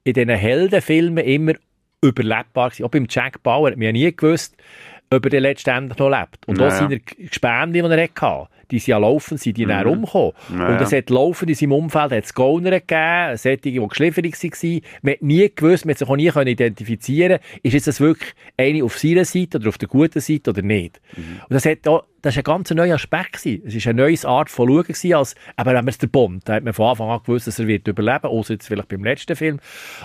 [0.03, 1.53] in diesen Heldenfilmen immer
[2.01, 2.85] überlebbar gewesen.
[2.85, 4.55] Auch beim Jack Bauer hat man ja nie gewusst,
[5.09, 6.47] ob er letztendlich noch lebt.
[6.47, 9.69] Und Ja, auch seine Gespände, die er hatte, die sind ja laufend, sind die Mhm.
[9.69, 10.33] dann umgekommen.
[10.57, 14.81] Ja, Und es hat laufend in seinem Umfeld hat's Gauner gegeben, solche, die geschliffert waren.
[15.01, 18.33] Man hat nie gewusst, man hat sich auch nie können identifizieren ist jetzt das wirklich
[18.57, 20.99] eine auf seiner Seite oder auf der guten Seite oder nicht.
[21.15, 21.23] Mhm.
[21.47, 23.45] Und das, hat auch, das ist ein ganz neuer Aspekt.
[23.45, 26.47] Es ist eine neue Art von Schauen gewesen, als, aber wenn man es der Bond,
[26.47, 29.03] da hat man von Anfang an gewusst, dass er wird überleben, außer jetzt vielleicht beim
[29.03, 29.59] letzten Film.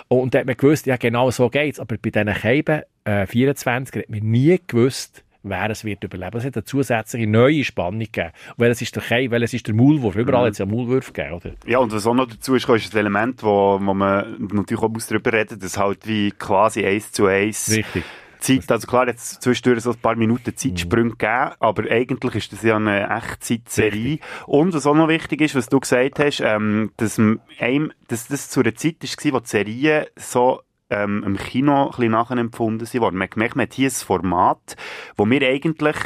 [0.09, 1.81] Und da hat man gewusst, ja genau so geht's.
[1.81, 6.39] Aber bei diesen Keiben, äh, 24 hat man nie gewusst, wer es wird überleben.
[6.39, 8.31] Es hat eine zusätzliche neue Spannung gegeben.
[8.57, 10.17] Welches ist der Kai, welches ist der Maulwurf?
[10.17, 10.47] Überall Mhm.
[10.47, 11.51] hat es ja Maulwürfe gegeben, oder?
[11.67, 14.89] Ja, und was auch noch dazu ist, ist ein Element, wo, wo man natürlich auch
[14.89, 18.05] muss darüber reden dass halt wie quasi eins zu eins Richtig.
[18.41, 22.63] Zeit, also klar, jetzt zwischendurch so ein paar Minuten Zeitsprünge gegeben, aber eigentlich ist das
[22.63, 24.19] ja eine Echtzeitserie.
[24.47, 27.21] Und was auch noch wichtig ist, was du gesagt hast, ähm, dass,
[27.61, 30.61] einem, dass das zu einer Zeit war, wo die Serien so
[30.93, 33.17] ähm, im Kino ein bisschen nachempfunden wurden.
[33.17, 34.77] Man hat gemerkt, man hat hier ein Format,
[35.17, 35.97] wo wir eigentlich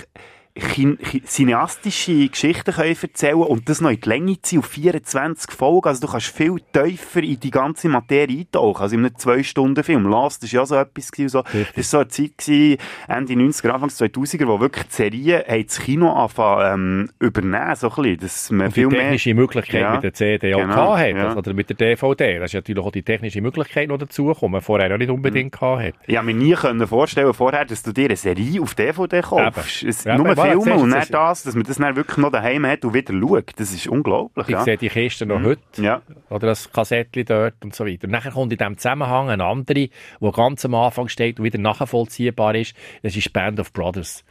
[1.27, 5.89] cineastische Geschichten können erzählen und das noch in die Länge ziehen auf 24 Folgen.
[5.89, 10.07] Also du kannst viel tiefer in die ganze Materie eintauchen, als in einem 2-Stunden-Film.
[10.09, 11.43] Last war ja so etwas gewesen, so.
[11.43, 15.79] Das war so eine Zeit gewesen, Ende 90er, Anfang 2000er, wo wirklich die Serien das
[15.81, 18.19] Kino anfangen, ähm, übernehmen, so ein bisschen.
[18.19, 19.01] Dass man Und die viel mehr...
[19.01, 21.27] technische Möglichkeit Ja, mit der CD auch genau, hat, ja.
[21.29, 22.39] also, oder mit der DVD.
[22.39, 25.47] Das ist natürlich auch die technische Möglichkeit noch dazugekommen, die man vorher noch nicht unbedingt
[25.47, 25.51] Mhm.
[25.59, 25.95] gehabt hat.
[26.07, 29.83] Ich habe mir nie können vorstellen vorher, dass du dir eine Serie auf DVD kaufst.
[29.83, 29.89] Eben.
[29.91, 31.77] Es, Ja, nur aber voilà, Filme siehst du, und das nicht das, dass man das
[31.79, 33.53] dann wirklich noch daheim hat und wieder schaut.
[33.57, 34.47] Das ist unglaublich.
[34.49, 34.63] Ich ja.
[34.65, 35.45] sehe die Kiste noch Mhm.
[35.45, 35.83] heute.
[35.83, 36.03] Ja.
[36.31, 38.05] Oder das Kassettchen dort und so weiter.
[38.05, 41.59] Und nachher kommt in diesem Zusammenhang eine andere, die ganz am Anfang steht und wieder
[41.59, 42.75] nachvollziehbar ist.
[43.03, 44.25] Das ist Band of Brothers.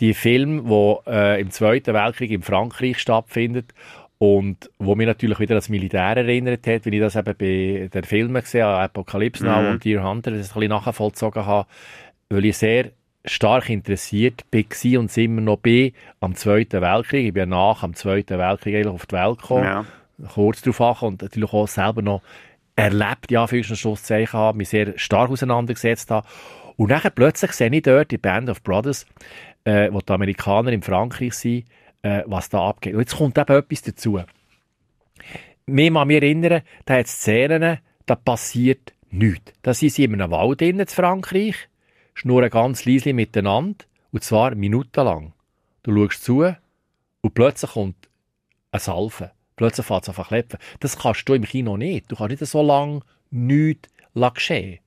[0.00, 3.72] Die Film, wo äh, im Zweiten Weltkrieg in Frankreich stattfindet
[4.18, 8.04] und wo mich natürlich wieder ans Militär erinnert hat, wenn ich das eben bei den
[8.04, 9.68] Filmen gesehen habe, Apocalypse Now Mhm.
[9.70, 11.68] und Deer Hunter, das ein bisschen nachvollzogen habe,
[12.30, 12.90] weil ich sehr
[13.24, 17.26] stark interessiert war und immer noch bin am Zweiten Weltkrieg.
[17.26, 19.86] Ich bin nach am Zweiten Weltkrieg eigentlich auf die Welt gekommen Ja.
[20.32, 22.22] kurz darauf und natürlich auch selber noch
[22.76, 26.26] erlebt, ja, für Schlusszeichen haben, mich sehr stark auseinandergesetzt habe.
[26.76, 29.06] Und dann plötzlich sehe ich dort die Band of Brothers,
[29.64, 31.66] äh, wo die Amerikaner in Frankreich sind,
[32.02, 32.94] äh, was da abgeht.
[32.94, 34.20] Und jetzt kommt eben etwas dazu.
[35.66, 39.52] Mir mal mich erinnern, da hat es Szenen, da passiert nichts.
[39.62, 41.54] Da sind sie in einem Wald in Frankreich,
[42.14, 45.32] schnurren ganz leise miteinander, und zwar minutenlang.
[45.82, 46.54] Du schaust zu,
[47.20, 48.08] und plötzlich kommt
[48.70, 49.32] eine Salve.
[49.56, 50.58] Plötzlich fängt es an zu klepfen.
[50.80, 52.10] Das kannst du im Kino nicht.
[52.10, 53.00] Du kannst nicht so lange
[53.30, 53.90] nichts
[54.34, 54.80] geschehen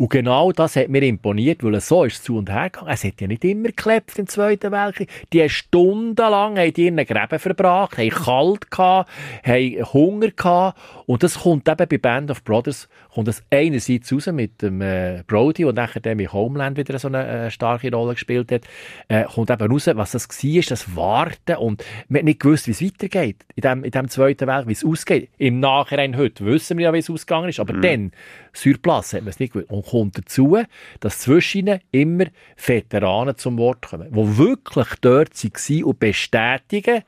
[0.00, 2.90] Und genau das hat mir imponiert, weil es so ist zu und her gegangen.
[2.90, 5.10] Es hat ja nicht immer geklebt im Zweiten Weltkrieg.
[5.30, 9.10] Die haben stundenlang haben die in ihren Gräben verbracht, haben kalt gehabt,
[9.44, 10.80] haben Hunger gehabt.
[11.04, 15.22] Und das kommt eben bei Band of Brothers, kommt das einerseits raus mit dem äh,
[15.26, 18.62] Brody, der nachher dann mit Homeland wieder so eine äh, starke Rolle gespielt hat,
[19.08, 22.70] äh, kommt eben raus, was das war, das Warten und man hat nicht gewusst, wie
[22.70, 25.28] es weitergeht in dem, in dem Zweiten Weltkrieg, wie es ausgeht.
[25.36, 28.12] Im Nachhinein heute wissen wir ja, wie es ausgegangen ist, aber dann,
[28.54, 29.70] sur place, hat man es nicht gewusst.
[29.70, 30.58] Und kommt dazu,
[31.00, 32.26] dass zwischen ihnen immer
[32.56, 37.02] Veteranen zum Wort kommen, die wirklich dort waren und bestätigen,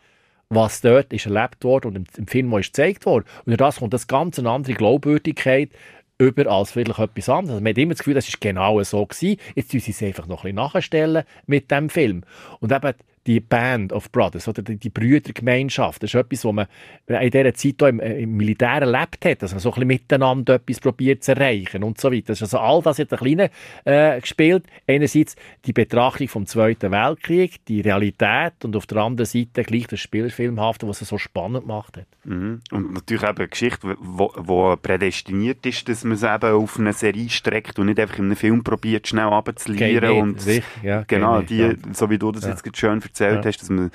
[0.49, 3.25] was dort ist erlebt worden und im, Film ist gezeigt worden.
[3.39, 5.71] Und durch das kommt das ganz eine andere Glaubwürdigkeit
[6.19, 7.55] über als vielleicht etwas anderes.
[7.55, 9.39] Also man hat immer das Gefühl, das ist genau so gewesen.
[9.55, 12.23] Jetzt müssen sie es einfach noch ein bisschen nachstellen mit dem Film.
[12.61, 12.93] Und eben
[13.27, 16.67] die Band of Brothers oder die, die Brüdergemeinschaft, das ist etwas, was man
[17.07, 19.89] in dieser Zeit auch im, äh, im Militär erlebt hat, dass man so ein bisschen
[19.89, 22.29] miteinander etwas probiert zu erreichen und so weiter.
[22.29, 23.49] Das ist also all das hat ein kleiner
[23.85, 24.65] äh, gespielt.
[24.87, 30.01] Einerseits die Betrachtung vom Zweiten Weltkrieg, die Realität und auf der anderen Seite gleich das
[30.01, 32.07] Spielfilmhafte, was es so spannend gemacht hat.
[32.25, 32.61] Mhm.
[32.71, 37.29] Und natürlich eben eine Geschichte, die prädestiniert ist, dass man es eben auf eine Serie
[37.29, 40.11] streckt und nicht einfach in einem Film probiert, schnell abzulieren.
[40.11, 41.73] Und Richtig, ja, genau, nicht, die, ja.
[41.93, 42.51] so wie du das Ja.
[42.51, 43.49] jetzt schön erzählt Ja.
[43.49, 43.91] hast, dass man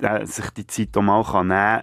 [0.00, 1.82] äh, sich die Zeit auch mal kann nehmen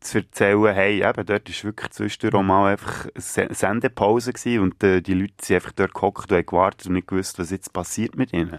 [0.00, 4.58] zu erzählen, hey, eben, dort war wirklich zwischendurch auch mal einfach eine Se- Sendepause gewesen
[4.62, 7.50] und äh, die Leute sind einfach dort gehockt und haben gewartet und nicht gewusst, was
[7.50, 8.58] jetzt passiert mit ihnen.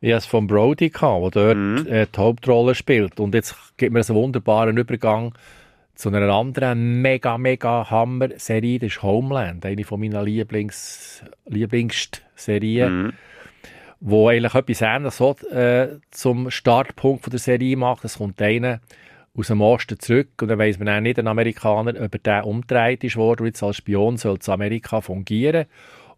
[0.00, 1.86] Ich hatte es von Brody, gehabt, der dort Mhm.
[1.88, 3.18] äh, die Hauptrolle spielt.
[3.18, 5.34] Und jetzt gibt mir einen wunderbaren Übergang
[5.94, 8.78] zu einer anderen mega, mega Hammer-Serie.
[8.78, 13.12] Das ist Homeland, eine von meiner Lieblings Lieblingsserien, Mhm.
[14.00, 18.04] Wo eigentlich etwas Ähnliches so, äh, zum Startpunkt von der Serie macht.
[18.04, 18.80] Es kommt einer
[19.36, 22.46] aus dem Osten zurück und dann weiss man auch nicht, ein Amerikaner, ob er der
[22.46, 25.66] umgedreht ist worden jetzt als Spion soll zu Amerika fungieren.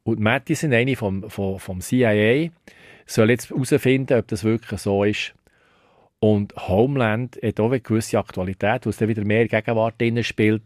[0.05, 2.51] Und Mattison, eine vom, vom, vom CIA,
[3.07, 5.35] soll jetzt herausfinden, ob das wirklich so ist.
[6.21, 10.63] Und Homeland hat auch eine gewisse Aktualität, wo es dann wieder mehr Gegenwart drin spielt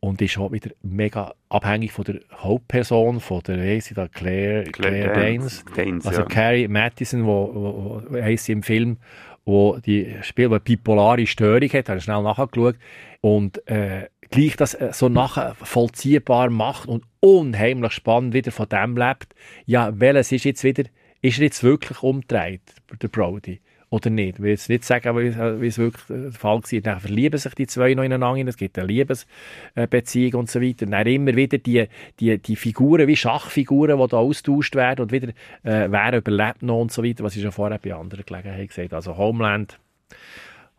[0.00, 4.64] und ist auch wieder mega abhängig von der Hauptperson, von der, wie sie da, Claire,
[4.64, 5.64] Claire, Danes.
[5.74, 6.26] Danes, Also ja.
[6.26, 8.98] Carrie Mathison, wo, wo, wo heisst sie im Film,
[9.44, 12.76] wo die spielt, eine bipolare Störung hat, habe ich schnell nachgeschaut
[13.20, 19.34] und äh, gleich das äh, so nachvollziehbar macht und unheimlich spannend wieder von dem lebt.
[19.64, 20.84] Ja, welches ist jetzt wieder,
[21.22, 22.62] ist er jetzt wirklich umgedreht,
[23.00, 23.60] der Brody?
[23.88, 24.36] Oder nicht?
[24.38, 26.80] Ich will jetzt nicht sagen, wie es- wirklich der Fall war.
[26.80, 30.86] Dann verlieben sich die zwei noch ineinander, es gibt eine Liebesbeziehung und so weiter.
[30.86, 31.86] Und dann immer wieder die,
[32.18, 35.28] die, die Figuren, wie Schachfiguren, die da austauscht werden und wieder,
[35.62, 38.88] äh, wer überlebt noch und so weiter, was ich schon vorher bei anderen Gelegenheiten gesagt
[38.88, 38.96] habe.
[38.96, 39.78] Also Homeland.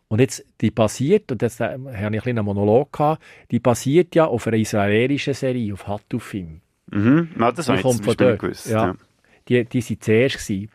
[0.10, 3.60] Und jetzt, die basiert, und jetzt äh, habe ich ein bisschen einen Monolog gehabt, die
[3.60, 6.62] basiert ja auf einer israelischen Serie, auf Hatufim.
[6.92, 7.30] Mhm.
[7.40, 8.40] Ja, das habe ich kommt zum von dort.
[8.40, 8.68] gewusst.
[8.70, 8.88] Ja.
[8.88, 8.96] Ja.
[9.50, 10.36] Die, die waren zuerst.
[10.48, 10.70] Gewesen.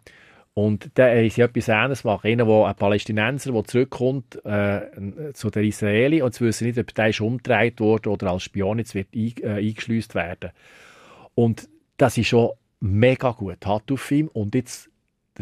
[0.55, 2.27] Und da haben sie etwas Ähnliches gemacht.
[2.27, 6.95] Einer, der ein Palästinenser, der zurückkommt äh, zu den Israeli und sie wissen nicht, ob
[6.95, 10.51] der ist umgedreht wurde oder als Spion jetzt wird ein, äh, eingeschleust werden.
[11.35, 12.51] Und das ist schon
[12.81, 13.65] mega gut.
[13.65, 14.29] Hat auf ihm.
[14.29, 14.91] Und jetzt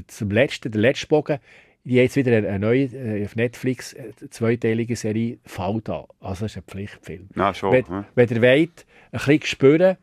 [0.06, 1.38] zum letzten, der letzte Bogen,
[1.82, 6.06] jetzt wieder eine, neue äh, auf Netflix äh, zweiteilige Serie Fall da.
[6.20, 7.28] Also das ist ein Pflichtfilm.
[7.34, 7.72] Ja, schon.
[7.72, 8.04] Wenn, ja.
[8.14, 9.96] wenn ihr wollt, ein bisschen spüren,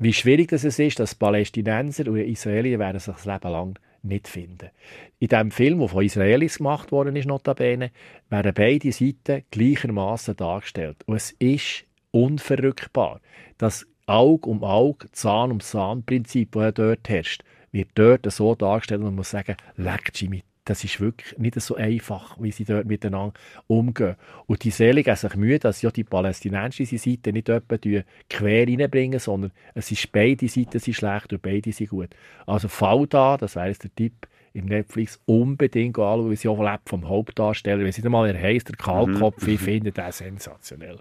[0.00, 4.28] wie schwierig das es ist, dass Palästinenser und Israelis werden sich das Leben lang nicht
[4.28, 4.70] finden.
[5.18, 7.90] In diesem Film, der von Israelis gemacht worden ist, notabene,
[8.28, 10.96] werden beide Seiten gleichermaßen dargestellt.
[11.06, 13.20] Und es ist unverrückbar.
[13.58, 17.42] Das Auge um Auge, Zahn um Zahn Prinzip, das dort herrscht,
[17.72, 21.76] wird dort so dargestellt und man muss sagen, leck Jimmy, das ist wirklich nicht so
[21.76, 23.32] einfach, wie sie dort miteinander
[23.68, 24.16] umgehen.
[24.46, 28.66] Und die Seele geben sich Mühe, dass ja die palästinensische Seite nicht etwa die quer
[28.66, 32.10] reinbringen, sondern es ist beide Seiten sind schlecht und beide sind gut.
[32.46, 36.62] Also Fall da, das wäre jetzt der Tipp, im Netflix unbedingt anschauen, wie sie auch
[36.62, 37.84] lebt vom Hauptdarsteller.
[37.84, 40.98] Wenn sie nicht mal er heisst, der Kahlkopf, ich finde den sensationell.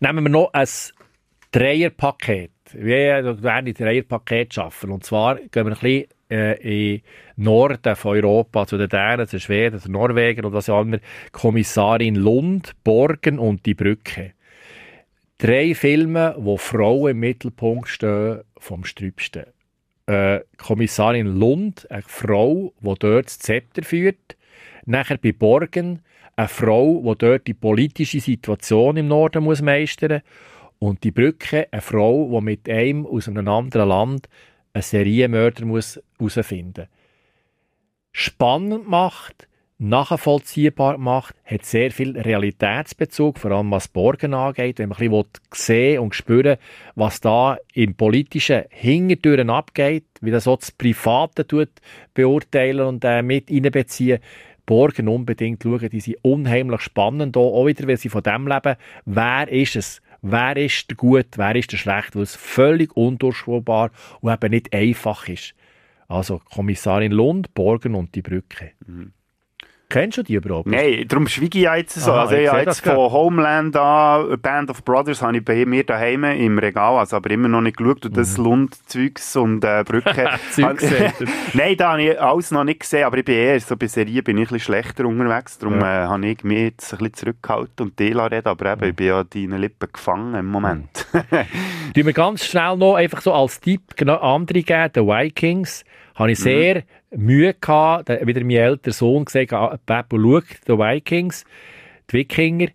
[0.00, 0.68] Nehmen wir noch ein
[1.52, 2.50] Dreierpaket.
[2.72, 4.90] Wir werden ein Dreierpaket schaffen.
[4.90, 7.02] Und zwar gehen wir ein bisschen äh, in
[7.36, 10.98] Norden von Europa, zu den Dänen, zu Schweden, zu Norwegen und was auch immer.
[11.30, 14.32] Kommissarin Lund, Borgen und die Brücke.
[15.38, 19.44] Drei Filme, wo Frauen im Mittelpunkt stehen, vom Strübsten.
[20.06, 24.36] Äh, Kommissarin Lund, eine Frau, die dort das Zepter führt.
[24.86, 26.00] Nachher bei Borgen,
[26.36, 30.22] eine Frau, die dort die politische Situation im Norden muss meistern
[30.78, 34.28] Und die Brücke, eine Frau, die mit einem aus einem anderen Land
[34.72, 36.86] einen Serienmörder muss herausfinden
[38.14, 39.48] Spannend macht,
[39.78, 45.28] nachvollziehbar macht, hat sehr viel Realitätsbezug, vor allem was Borgen angeht, wenn man ein bisschen
[45.52, 46.58] sehen und spüren
[46.94, 51.70] was da im politischen Hintertüren abgeht, wie das so das Private tut,
[52.14, 54.20] beurteilen und äh, mit einbeziehen.
[54.66, 59.48] Borgen unbedingt schauen, die sind unheimlich spannend, auch wieder, weil sie von dem leben, wer
[59.48, 60.02] ist es?
[60.22, 64.72] Wer ist der Gut, wer ist der Schlecht, weil es völlig undurchschaubar und eben nicht
[64.72, 65.54] einfach ist.
[66.06, 68.72] Also Kommissarin Lund, Borgen und die Brücke.
[69.92, 70.66] Kennst du die überhaupt?
[70.68, 72.12] Nein, darum schweige ich jetzt so.
[72.12, 75.84] Aha, also ich ich jetzt von Homeland an, Band of Brothers, habe ich bei mir
[75.84, 78.06] daheim im Regal, also aber immer noch nicht geschaut.
[78.06, 80.30] Und das Lund-Zeugs und äh, Brücke.
[81.52, 84.24] Nein, da habe ich alles noch nicht gesehen, aber ich bin eher so bei Serien
[84.24, 85.58] bin ich ein bisschen schlechter unterwegs.
[85.58, 86.04] Darum Ja.
[86.04, 89.06] äh, habe ich mich jetzt ein bisschen zurückgehalten und die reden, aber eben, ich bin
[89.08, 91.06] ja an deinen Lippen gefangen im Moment.
[91.12, 94.90] Tun wir ganz schnell noch einfach so als Tipp genau andere geben.
[94.94, 95.84] The Vikings
[96.14, 96.84] habe ich sehr
[97.16, 99.50] Mühe gehabt, wieder mein älterer Sohn gesagt,
[99.86, 101.44] Peppo, schau, die Vikings,
[102.10, 102.68] die Wikinger.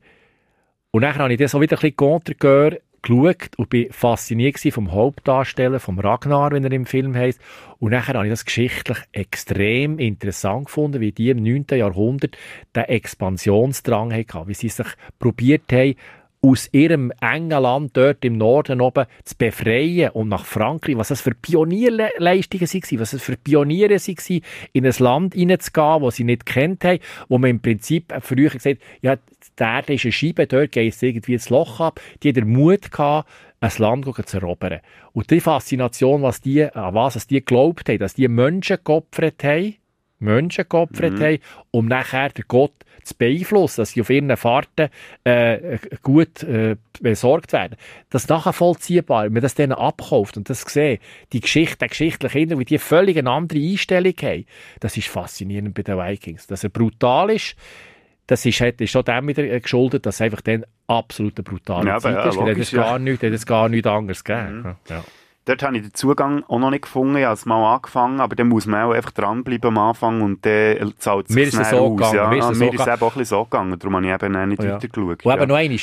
[0.91, 4.91] Und dann habe ich das auch wieder ein bisschen Contrecoeur geschaut und bin fasziniert vom
[4.91, 7.39] Hauptdarsteller, vom Ragnar, wenn er im Film heisst.
[7.79, 11.65] Und nachher habe ich das geschichtlich extrem interessant gefunden, wie die im 9.
[11.71, 12.38] Jahrhundert
[12.75, 14.88] den Expansionsdrang hatten, wie sie sich
[15.19, 15.95] probiert haben,
[16.41, 21.21] aus ihrem engen Land dort im Norden oben zu befreien und nach Frankreich, was das
[21.21, 24.41] für Pionierleistungen waren, was das für Pioniere waren,
[24.73, 28.79] in ein Land hineinzugehen, das sie nicht kennt haben, wo man im Prinzip früher gesagt
[28.79, 31.99] hat, ja, die Erde ist eine Scheibe, dort geht es irgendwie ins Loch ab.
[32.21, 33.27] Die hat den Mut gehabt,
[33.59, 34.79] ein Land zu erobern.
[35.13, 39.43] Und die Faszination, was die, an was es die geglaubt haben, dass die Menschen geopfert
[39.43, 39.75] haben,
[40.19, 41.23] Menschen geopfert Mhm.
[41.23, 41.39] haben,
[41.71, 42.73] um nachher den Gott
[43.07, 44.89] zu beeinflussen, dass sie auf ihren Fahrten
[45.23, 47.77] äh, gut äh, besorgt werden.
[48.09, 51.01] Das ist nachvollziehbar, wenn man das denen abkauft und das sieht,
[51.33, 54.45] die Geschichte, der geschichtliche Hintergrund, wie die völlig eine andere Einstellung haben,
[54.79, 56.47] das ist faszinierend bei den Vikings.
[56.47, 57.55] Dass er brutal ist,
[58.27, 61.99] das ist, schon dem wieder äh, geschuldet, dass es einfach dann absolut eine brutale Ja,
[61.99, 62.35] Zeit ja, ist.
[62.35, 62.99] Da hat logisch, es gar ja.
[62.99, 64.59] nichts, hat es gar nichts anderes gegeben.
[64.59, 64.75] Mhm.
[64.89, 65.03] Ja.
[65.47, 67.15] Dort habe ich den Zugang auch noch nicht gefunden.
[67.15, 70.45] Ich habe es mal angefangen, aber dann muss man auch einfach dranbleiben am Anfang und
[70.45, 71.91] dann zahlt es Mir sich ist es so aus.
[71.95, 72.27] gegangen, Ja.
[72.29, 74.05] mir ist es mir so ist es eben auch ein bisschen so gegangen, darum habe
[74.07, 74.73] ich eben auch nicht Ja.
[74.73, 75.25] weitergeschaut.
[75.25, 75.35] Und ja.
[75.37, 75.79] eben noch einmal,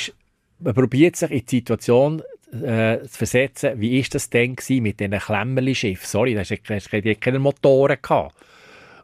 [0.59, 2.21] man probiert sich in die Situation
[2.53, 6.05] äh, zu versetzen, wie ist das denn gewesen mit diesen Klemmerli-Schiffen?
[6.05, 8.35] Sorry, da hast du keine Motoren gehabt.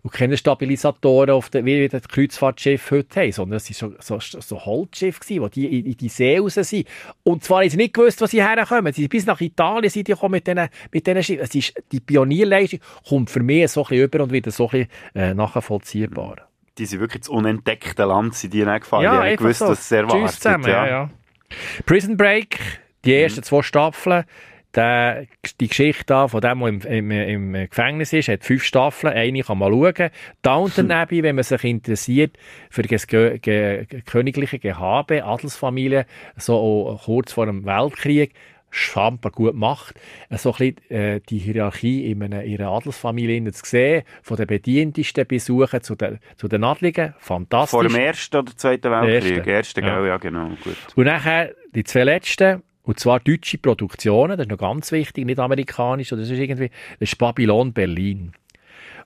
[0.03, 4.39] Und keine Stabilisatoren, auf der, wie die Kreuzfahrtschiffe heute haben, sondern es waren so, so,
[4.39, 6.87] so Holzschiffe, gewesen, die in, in die See raus sind.
[7.23, 8.93] Und zwar haben sie nicht gewusst, wo sie herkommen.
[8.93, 11.43] Sie sind bis nach Italien sind die gekommen mit diesen, mit diesen Schiffen.
[11.43, 14.71] Es ist, die Pionierleistung kommt für mich so ein bisschen über und wieder so ein
[14.71, 16.47] bisschen äh, nachvollziehbar.
[16.77, 19.03] Die sind wirklich das unentdeckte Land, sind die gefahren.
[19.03, 19.67] Ja, die haben gewusst, so.
[19.67, 20.21] was es erwartet.
[20.21, 20.87] Tschüss zusammen, ja.
[20.87, 21.09] ja.
[21.85, 22.59] Prison Break,
[23.05, 24.23] die ersten zwei Staffeln,
[24.75, 25.25] der,
[25.59, 29.13] die Geschichte da von dem, der im, im, im Gefängnis ist, hat fünf Staffeln.
[29.13, 30.09] Eine kann man schauen.
[30.41, 32.37] Downton Abbey, wenn man sich interessiert
[32.69, 36.05] für das ge, ge, königliche Gehabe, Adelsfamilie,
[36.37, 38.33] so auch kurz vor dem Weltkrieg,
[38.73, 39.99] schamper gut gemacht,
[40.29, 44.47] so ein bisschen, äh, die Hierarchie in einer, ihrer Adelsfamilie innen zu sehen, von den
[44.47, 47.71] bedientesten Besuchen zu den, zu den Adligen, fantastisch.
[47.71, 49.45] Vor dem Ersten oder Zweiten Weltkrieg?
[49.45, 49.49] Ersten.
[49.49, 49.99] Ersten, Ja.
[49.99, 50.07] gell?
[50.07, 50.47] Ja, genau.
[50.63, 50.77] Gut.
[50.95, 55.39] Und nachher die zwei letzten, und zwar deutsche Produktionen, das ist noch ganz wichtig, nicht
[55.39, 58.33] amerikanisch, oder das ist irgendwie, das ist Babylon Berlin.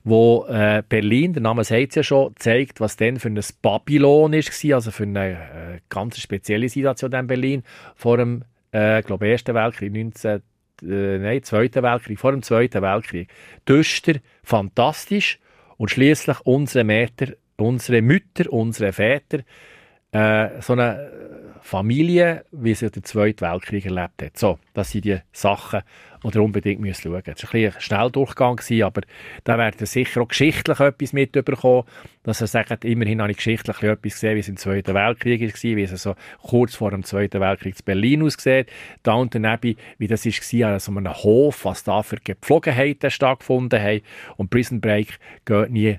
[0.02, 4.64] Wo äh, Berlin, der Name sagt ja schon, zeigt, was denn für ein Babylon ist,
[4.72, 7.62] also für eine äh, ganz spezielle Situation in Berlin
[7.94, 10.42] vor dem, äh, glaube Ersten Weltkrieg, 19,
[10.82, 13.28] äh, nein, Zweiten Weltkrieg, vor dem Zweiten Weltkrieg.
[13.68, 15.38] Düster, fantastisch
[15.76, 16.84] und schließlich unsere
[17.56, 19.44] unsere Mütter, unsere Väter,
[20.16, 21.10] äh, so eine
[21.60, 24.38] Familie, wie sie den Zweiten Weltkrieg erlebt hat.
[24.38, 25.82] So, das sind die Sachen,
[26.22, 27.04] die ihr unbedingt schauen müsst.
[27.04, 29.00] Es war ein, bisschen ein Schnelldurchgang, aber
[29.42, 31.82] da werdet ihr sicher auch geschichtlich etwas mitbekommen,
[32.22, 35.76] dass ihr sagt, immerhin habe ich geschichtlich etwas gesehen, wie es im Zweiten Weltkrieg war,
[35.76, 38.70] wie es so kurz vor dem Zweiten Weltkrieg in Berlin aussieht.
[39.02, 44.02] Downton Abbey, wie das war, an so einem Hof, was da für Gepflogenheiten stattgefunden haben.
[44.36, 45.98] Und Prison Break geht nie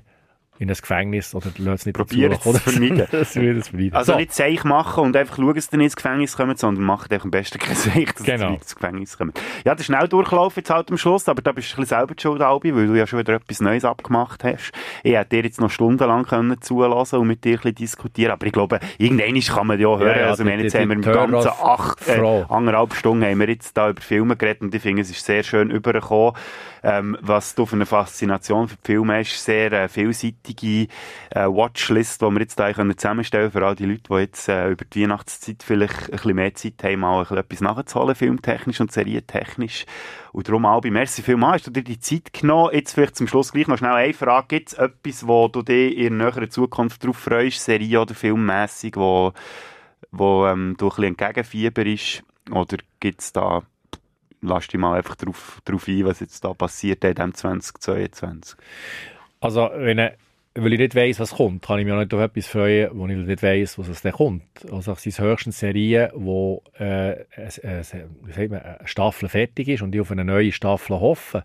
[0.58, 3.06] in ein Gefängnis oder lässt es nicht Probiert dazu, es zu vermeiden.
[3.10, 3.94] das will es vermeiden.
[3.94, 4.18] Also So.
[4.18, 7.24] nicht Seich machen und einfach schauen, dass ihr nicht ins Gefängnis kommt, sondern macht einfach
[7.26, 8.44] am besten kein Seich, dass Genau.
[8.46, 9.40] ihr nicht ins Gefängnis kommt.
[9.64, 12.42] Ja, der Schnelldurchlauf jetzt halt am Schluss, aber da bist du ein bisschen selber schuld,
[12.42, 14.72] Albi, weil du ja schon wieder etwas Neues abgemacht hast.
[15.02, 18.46] Ich hätte dir jetzt noch stundenlang können zulassen und mit dir ein bisschen diskutieren, aber
[18.46, 20.06] ich glaube, irgendwann kann man ja hören.
[20.08, 22.94] Ja, ja, also wir haben die- jetzt die- haben wir mit ganzen acht, äh, anderthalb
[22.94, 25.70] Stunden haben wir jetzt da über Filme geredet und ich finde, es ist sehr schön
[25.70, 26.34] übergekommen,
[26.82, 29.44] ähm, was du für eine Faszination für die Filme hast.
[29.44, 29.88] Sehr äh,
[30.48, 30.92] vielseitige
[31.30, 34.70] äh, Watchlist, die wir jetzt da können zusammenstellen für all die Leute, die jetzt äh,
[34.70, 38.80] über die Weihnachtszeit vielleicht ein bisschen mehr Zeit haben, mal ein bisschen etwas nachzuholen, filmtechnisch
[38.80, 39.86] und serientechnisch.
[40.32, 42.70] Und darum, Albi, merci vielmals, hast du dir die Zeit genommen.
[42.72, 44.46] Jetzt vielleicht zum Schluss gleich noch schnell eine Frage.
[44.48, 49.32] Gibt es etwas, wo du dich in näherer Zukunft darauf freust, Serie- oder filmmässig, wo,
[50.10, 52.22] wo ähm, du ein bisschen entgegenfieberst?
[52.50, 53.62] Oder gibt es da
[54.40, 58.56] lass dich mal einfach darauf, darauf ein, was jetzt da passiert in diesem 2022.
[59.40, 60.12] Also, wenn ich,
[60.62, 63.06] weil ich nicht weiss, was kommt, kann ich mich auch nicht auf etwas freuen, wo
[63.06, 64.42] ich nicht weiss, was es dann kommt.
[64.70, 67.24] Also, es sind höchstens Serien, wo äh, äh,
[67.62, 71.44] äh, man, eine Staffel fertig ist und ich auf eine neue Staffel hoffe.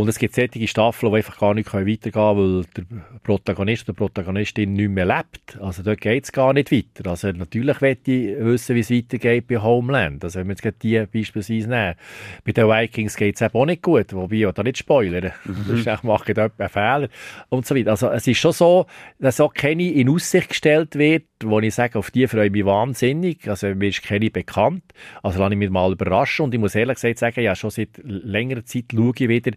[0.00, 2.84] Und es gibt solche Staffeln, die einfach gar nicht weitergehen können, weil der
[3.22, 5.58] Protagonist oder die Protagonistin nicht mehr lebt.
[5.58, 7.08] Also dort geht es gar nicht weiter.
[7.08, 10.22] Also natürlich möchte ich wissen, wie es weitergeht bei Homeland.
[10.22, 11.94] Also wenn wir jetzt die beispielsweise nehmen.
[12.44, 15.32] Bei den Vikings geht es eben auch nicht gut, wobei ich da nicht spoilern.
[15.44, 15.78] Mhm.
[15.78, 17.08] Ich mache dort einen Fehler
[17.48, 17.92] und so weiter.
[17.92, 18.86] Also es ist schon so,
[19.18, 22.64] dass auch keine in Aussicht gestellt wird, wo ich sage, auf die freue ich mich
[22.64, 23.48] wahnsinnig.
[23.48, 24.82] Also mir ist keine bekannt.
[25.22, 26.44] Also lasse ich mich mal überraschen.
[26.46, 29.52] Und ich muss ehrlich gesagt sagen, ja, schon seit längerer Zeit schaue ich wieder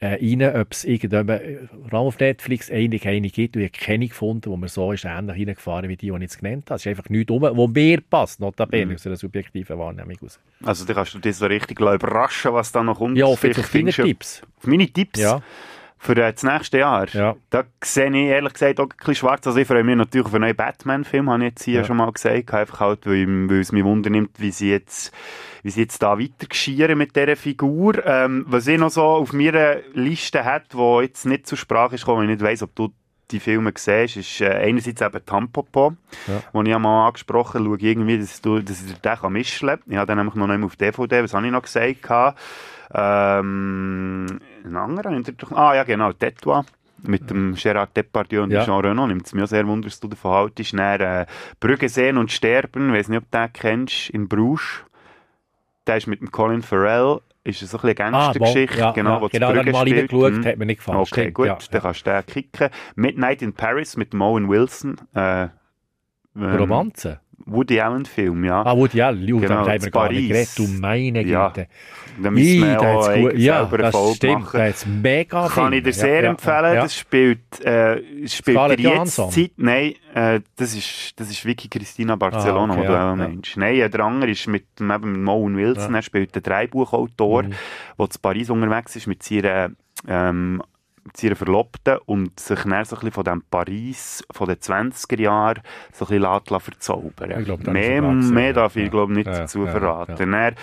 [0.00, 1.58] äh, rein, ob es irgendjemand, äh,
[1.90, 3.56] auf Netflix eigentlich eine gibt.
[3.56, 6.20] Und ich habe keine gefunden, wo mir so ist ähnlich reingefahren wie die, die ich
[6.20, 6.76] jetzt genannt habe.
[6.76, 8.94] Es ist einfach nichts um, wo mir passt, notabene, Mhm.
[8.94, 10.38] aus einer subjektiven Wahrnehmung raus.
[10.64, 13.16] Also da kannst du dich so richtig überraschen, was da noch kommt.
[13.16, 14.42] Ja, auf, auf deine Tipps.
[14.58, 15.18] Auf meine Tipps?
[15.20, 15.40] Ja.
[16.04, 17.06] Für das nächste Jahr?
[17.10, 17.36] Ja.
[17.50, 19.46] Da sehe ich ehrlich gesagt auch ein bisschen schwarz.
[19.46, 21.84] Also ich freue mich natürlich auf einen neuen Batman-Film, habe ich jetzt hier Ja.
[21.84, 22.52] schon mal gesagt.
[22.52, 25.12] Einfach halt, weil, weil es mich wundernimmt, wie sie jetzt
[25.62, 28.04] wie sie jetzt da weitergeschieren mit dieser Figur.
[28.04, 32.00] Ähm, was ich noch so auf meiner Liste hat, wo jetzt nicht zur Sprache ist
[32.00, 32.88] gekommen, weil ich nicht weiss, ob du
[33.30, 35.94] die Filme siehst, ist äh, einerseits eben Tampopo,
[36.26, 36.42] Ja.
[36.52, 39.78] wo ich mal angesprochen habe, schaue irgendwie, dass, du, dass ich den kann mischen kann.
[39.86, 42.02] Ich habe den nämlich noch nicht mehr auf DVD, was habe ich noch gesagt?
[42.02, 42.40] gehabt?
[42.94, 44.26] Ähm,
[44.64, 45.10] ein anderer,
[45.56, 46.64] ah ja genau, Tetua.
[47.04, 48.64] Mit dem Gerard Depardieu und Ja.
[48.64, 50.72] Jean Reno nimmt es mir sehr wunder, dass du davon haltest.
[50.78, 51.26] Dann, äh,
[51.58, 54.84] Brügge sehen und sterben, ich weiß nicht, ob du den kennst, in Bruges.
[55.88, 58.90] Der ist mit dem Colin Farrell, ist so ein bisschen eine Ah, Gangstergeschichte, bon, ja,
[58.92, 60.44] genau, ja, wo genau, Brügge mal reingeschaut, Mhm.
[60.46, 62.68] hat mir nicht gefallen, Okay, stimmt, gut, ja, dann kannst du den kicken.
[62.94, 64.94] Midnight in Paris mit Owen Wilson.
[65.14, 65.48] Äh,
[66.36, 67.18] ähm, Romanze?
[67.46, 68.62] Woody Allen Film, ja.
[68.64, 70.28] Ah, Woody Allen, Liu, Genau, da haben wir gar nicht Paris.
[70.28, 71.48] geredet, du meine Ja.
[71.48, 71.66] Güte.
[72.22, 74.56] Da müssen wir Ih, der auch hat's gut- ja, das Folge stimmt, machen.
[74.58, 75.94] der hat's mega Kann ich dir Film.
[75.94, 76.74] sehr Ja, ja, empfehlen.
[76.74, 76.82] ja.
[76.82, 77.96] Das spielt, äh,
[78.28, 79.26] spielt Scarlett der Johansson?
[79.30, 79.50] Jetztzeit.
[79.56, 83.16] Nein, äh, das ist, das ist Vicky Cristina Barcelona, Ah, okay, die du ja, auch
[83.16, 83.28] ja.
[83.28, 83.56] meinst.
[83.56, 85.82] Nein, der andere ist mit, eben mit Owen Wilson.
[85.84, 85.88] Ja.
[85.88, 85.94] Mhm.
[85.94, 87.44] Er spielt den Drehbuchautor,
[87.98, 89.70] der zu Paris unterwegs ist mit seiner,
[90.06, 90.62] ähm,
[91.04, 95.20] mit seiner Verlobten und sich dann so ein bisschen von dem Paris von den 20er
[95.20, 95.60] Jahren
[95.92, 97.44] so ein bisschen verzaubern.
[97.44, 98.84] Glaub, mehr, mehr darf ja.
[98.84, 100.30] ich glaube nicht Ja, dazu ja, verraten.
[100.30, 100.54] Dann,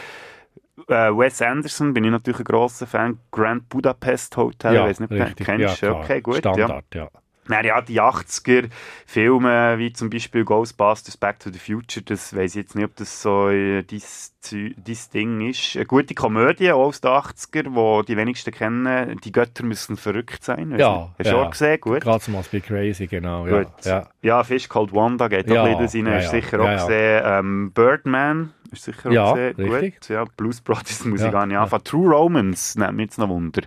[0.88, 3.20] äh, Wes Anderson bin ich natürlich ein grosser Fan.
[3.32, 5.46] Grand Budapest Hotel, Ja, ich weiß nicht, du richtig.
[5.46, 5.82] kennst.
[5.82, 6.04] Ja, klar.
[6.04, 6.38] okay, gut.
[6.38, 7.10] Standard, ja.
[7.50, 8.70] Dann, ja, die 80er
[9.06, 12.96] Filme, wie zum Beispiel Ghostbusters, Back to the Future, das weiß ich jetzt nicht, ob
[12.96, 15.76] das so äh, dies, Zü- dies Ding ist.
[15.76, 19.20] Eine gute Komödie, auch aus den 80er, wo die wenigsten kennen.
[19.24, 20.72] Die Götter müssen verrückt sein.
[20.72, 21.10] Weiss Ja, nicht.
[21.20, 21.44] Hast du ja.
[21.44, 21.82] auch gesehen?
[21.82, 22.02] Gut.
[22.04, 23.48] Gods must be crazy, genau.
[23.48, 23.72] Ja, Gut.
[23.86, 24.08] ja.
[24.22, 26.42] Ja, Fish Called Wanda geht auch ein bisschen rein, ja, hast du ja.
[26.44, 27.22] sicher auch gesehen.
[27.26, 29.72] Ähm, Birdman ist sicher auch Ja, gesehen.
[29.72, 30.00] richtig.
[30.02, 30.10] Gut.
[30.10, 31.84] Ja, Blues Brothers muss Ja, ich gar nicht anfangen.
[31.84, 33.64] True Romance nimmt mich jetzt noch Wunder.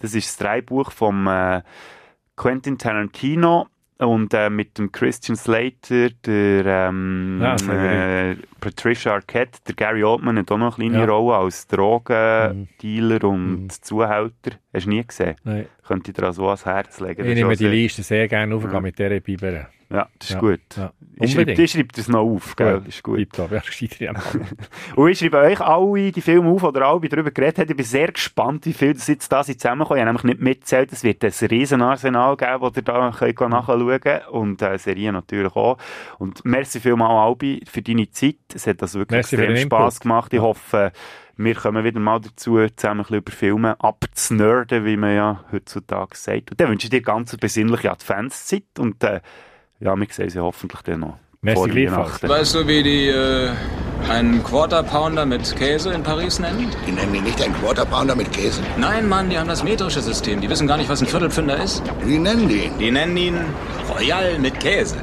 [0.00, 1.62] Das ist das Drehbuch vom äh,
[2.36, 3.66] Quentin Tarantino
[3.98, 10.02] und äh, mit dem Christian Slater, der ähm, Ja, sehr äh, Patricia Arquette, der Gary
[10.02, 11.10] Oldman hat auch noch eine kleine Ja.
[11.12, 14.52] Rolle als Drogendealer und Zuhälter.
[14.72, 15.36] Hast du nie gesehen?
[15.44, 15.66] Nein.
[15.86, 17.24] Könnte ich dir also ans Herz legen.
[17.24, 18.80] Ich nehme die Liste sehr gerne auf Ja.
[18.80, 19.66] mit dieser Bibel.
[19.94, 20.60] Ja, das ist Ja, gut.
[20.76, 20.92] ja.
[21.20, 22.80] Ich schreibe, ich schreibe das noch auf, gell?
[22.80, 22.88] Gut.
[22.88, 23.36] Ist gut.
[23.38, 24.12] Ja, gescheiter ja.
[24.96, 27.70] Und ich schreibe euch alle die Filme auf, oder alle, die darüber geredet haben.
[27.70, 29.98] Ich bin sehr gespannt, wie viel das jetzt da zusammenkommen.
[29.98, 30.92] Ich habe nämlich nicht mitgezählt.
[30.92, 34.28] Es wird ein riesen Arsenal geben, das ihr da könnt nachschauen könnt.
[34.28, 35.78] Und äh, Serien natürlich auch.
[36.18, 38.36] Und merci vielmal, Albi, für deine Zeit.
[38.52, 40.32] Es hat also wirklich Merci extrem Spass gemacht.
[40.32, 40.90] Ich hoffe,
[41.36, 46.16] wir kommen wieder mal dazu, zusammen ein bisschen über Filme abzunerden, wie man ja heutzutage
[46.16, 46.50] sagt.
[46.50, 48.64] Und dann wünsche ich dir ganz eine besinnliche Adventszeit.
[48.78, 49.20] Und äh,
[49.84, 51.18] ja, wir sehen sie hoffentlich dann noch.
[51.42, 51.76] Merci vor.
[51.76, 52.28] Weihnachten.
[52.28, 53.50] Weißt du, wie die äh,
[54.08, 56.70] einen Quarter Pounder mit Käse in Paris nennen?
[56.86, 58.62] Die nennen ihn nicht einen Quarter Pounder mit Käse.
[58.78, 60.40] Nein, Mann, die haben das metrische System.
[60.40, 61.82] Die wissen gar nicht, was ein Viertelpfünder ist.
[62.02, 62.78] Wie nennen die ihn?
[62.78, 63.38] Die nennen ihn
[63.94, 64.96] Royal mit Käse.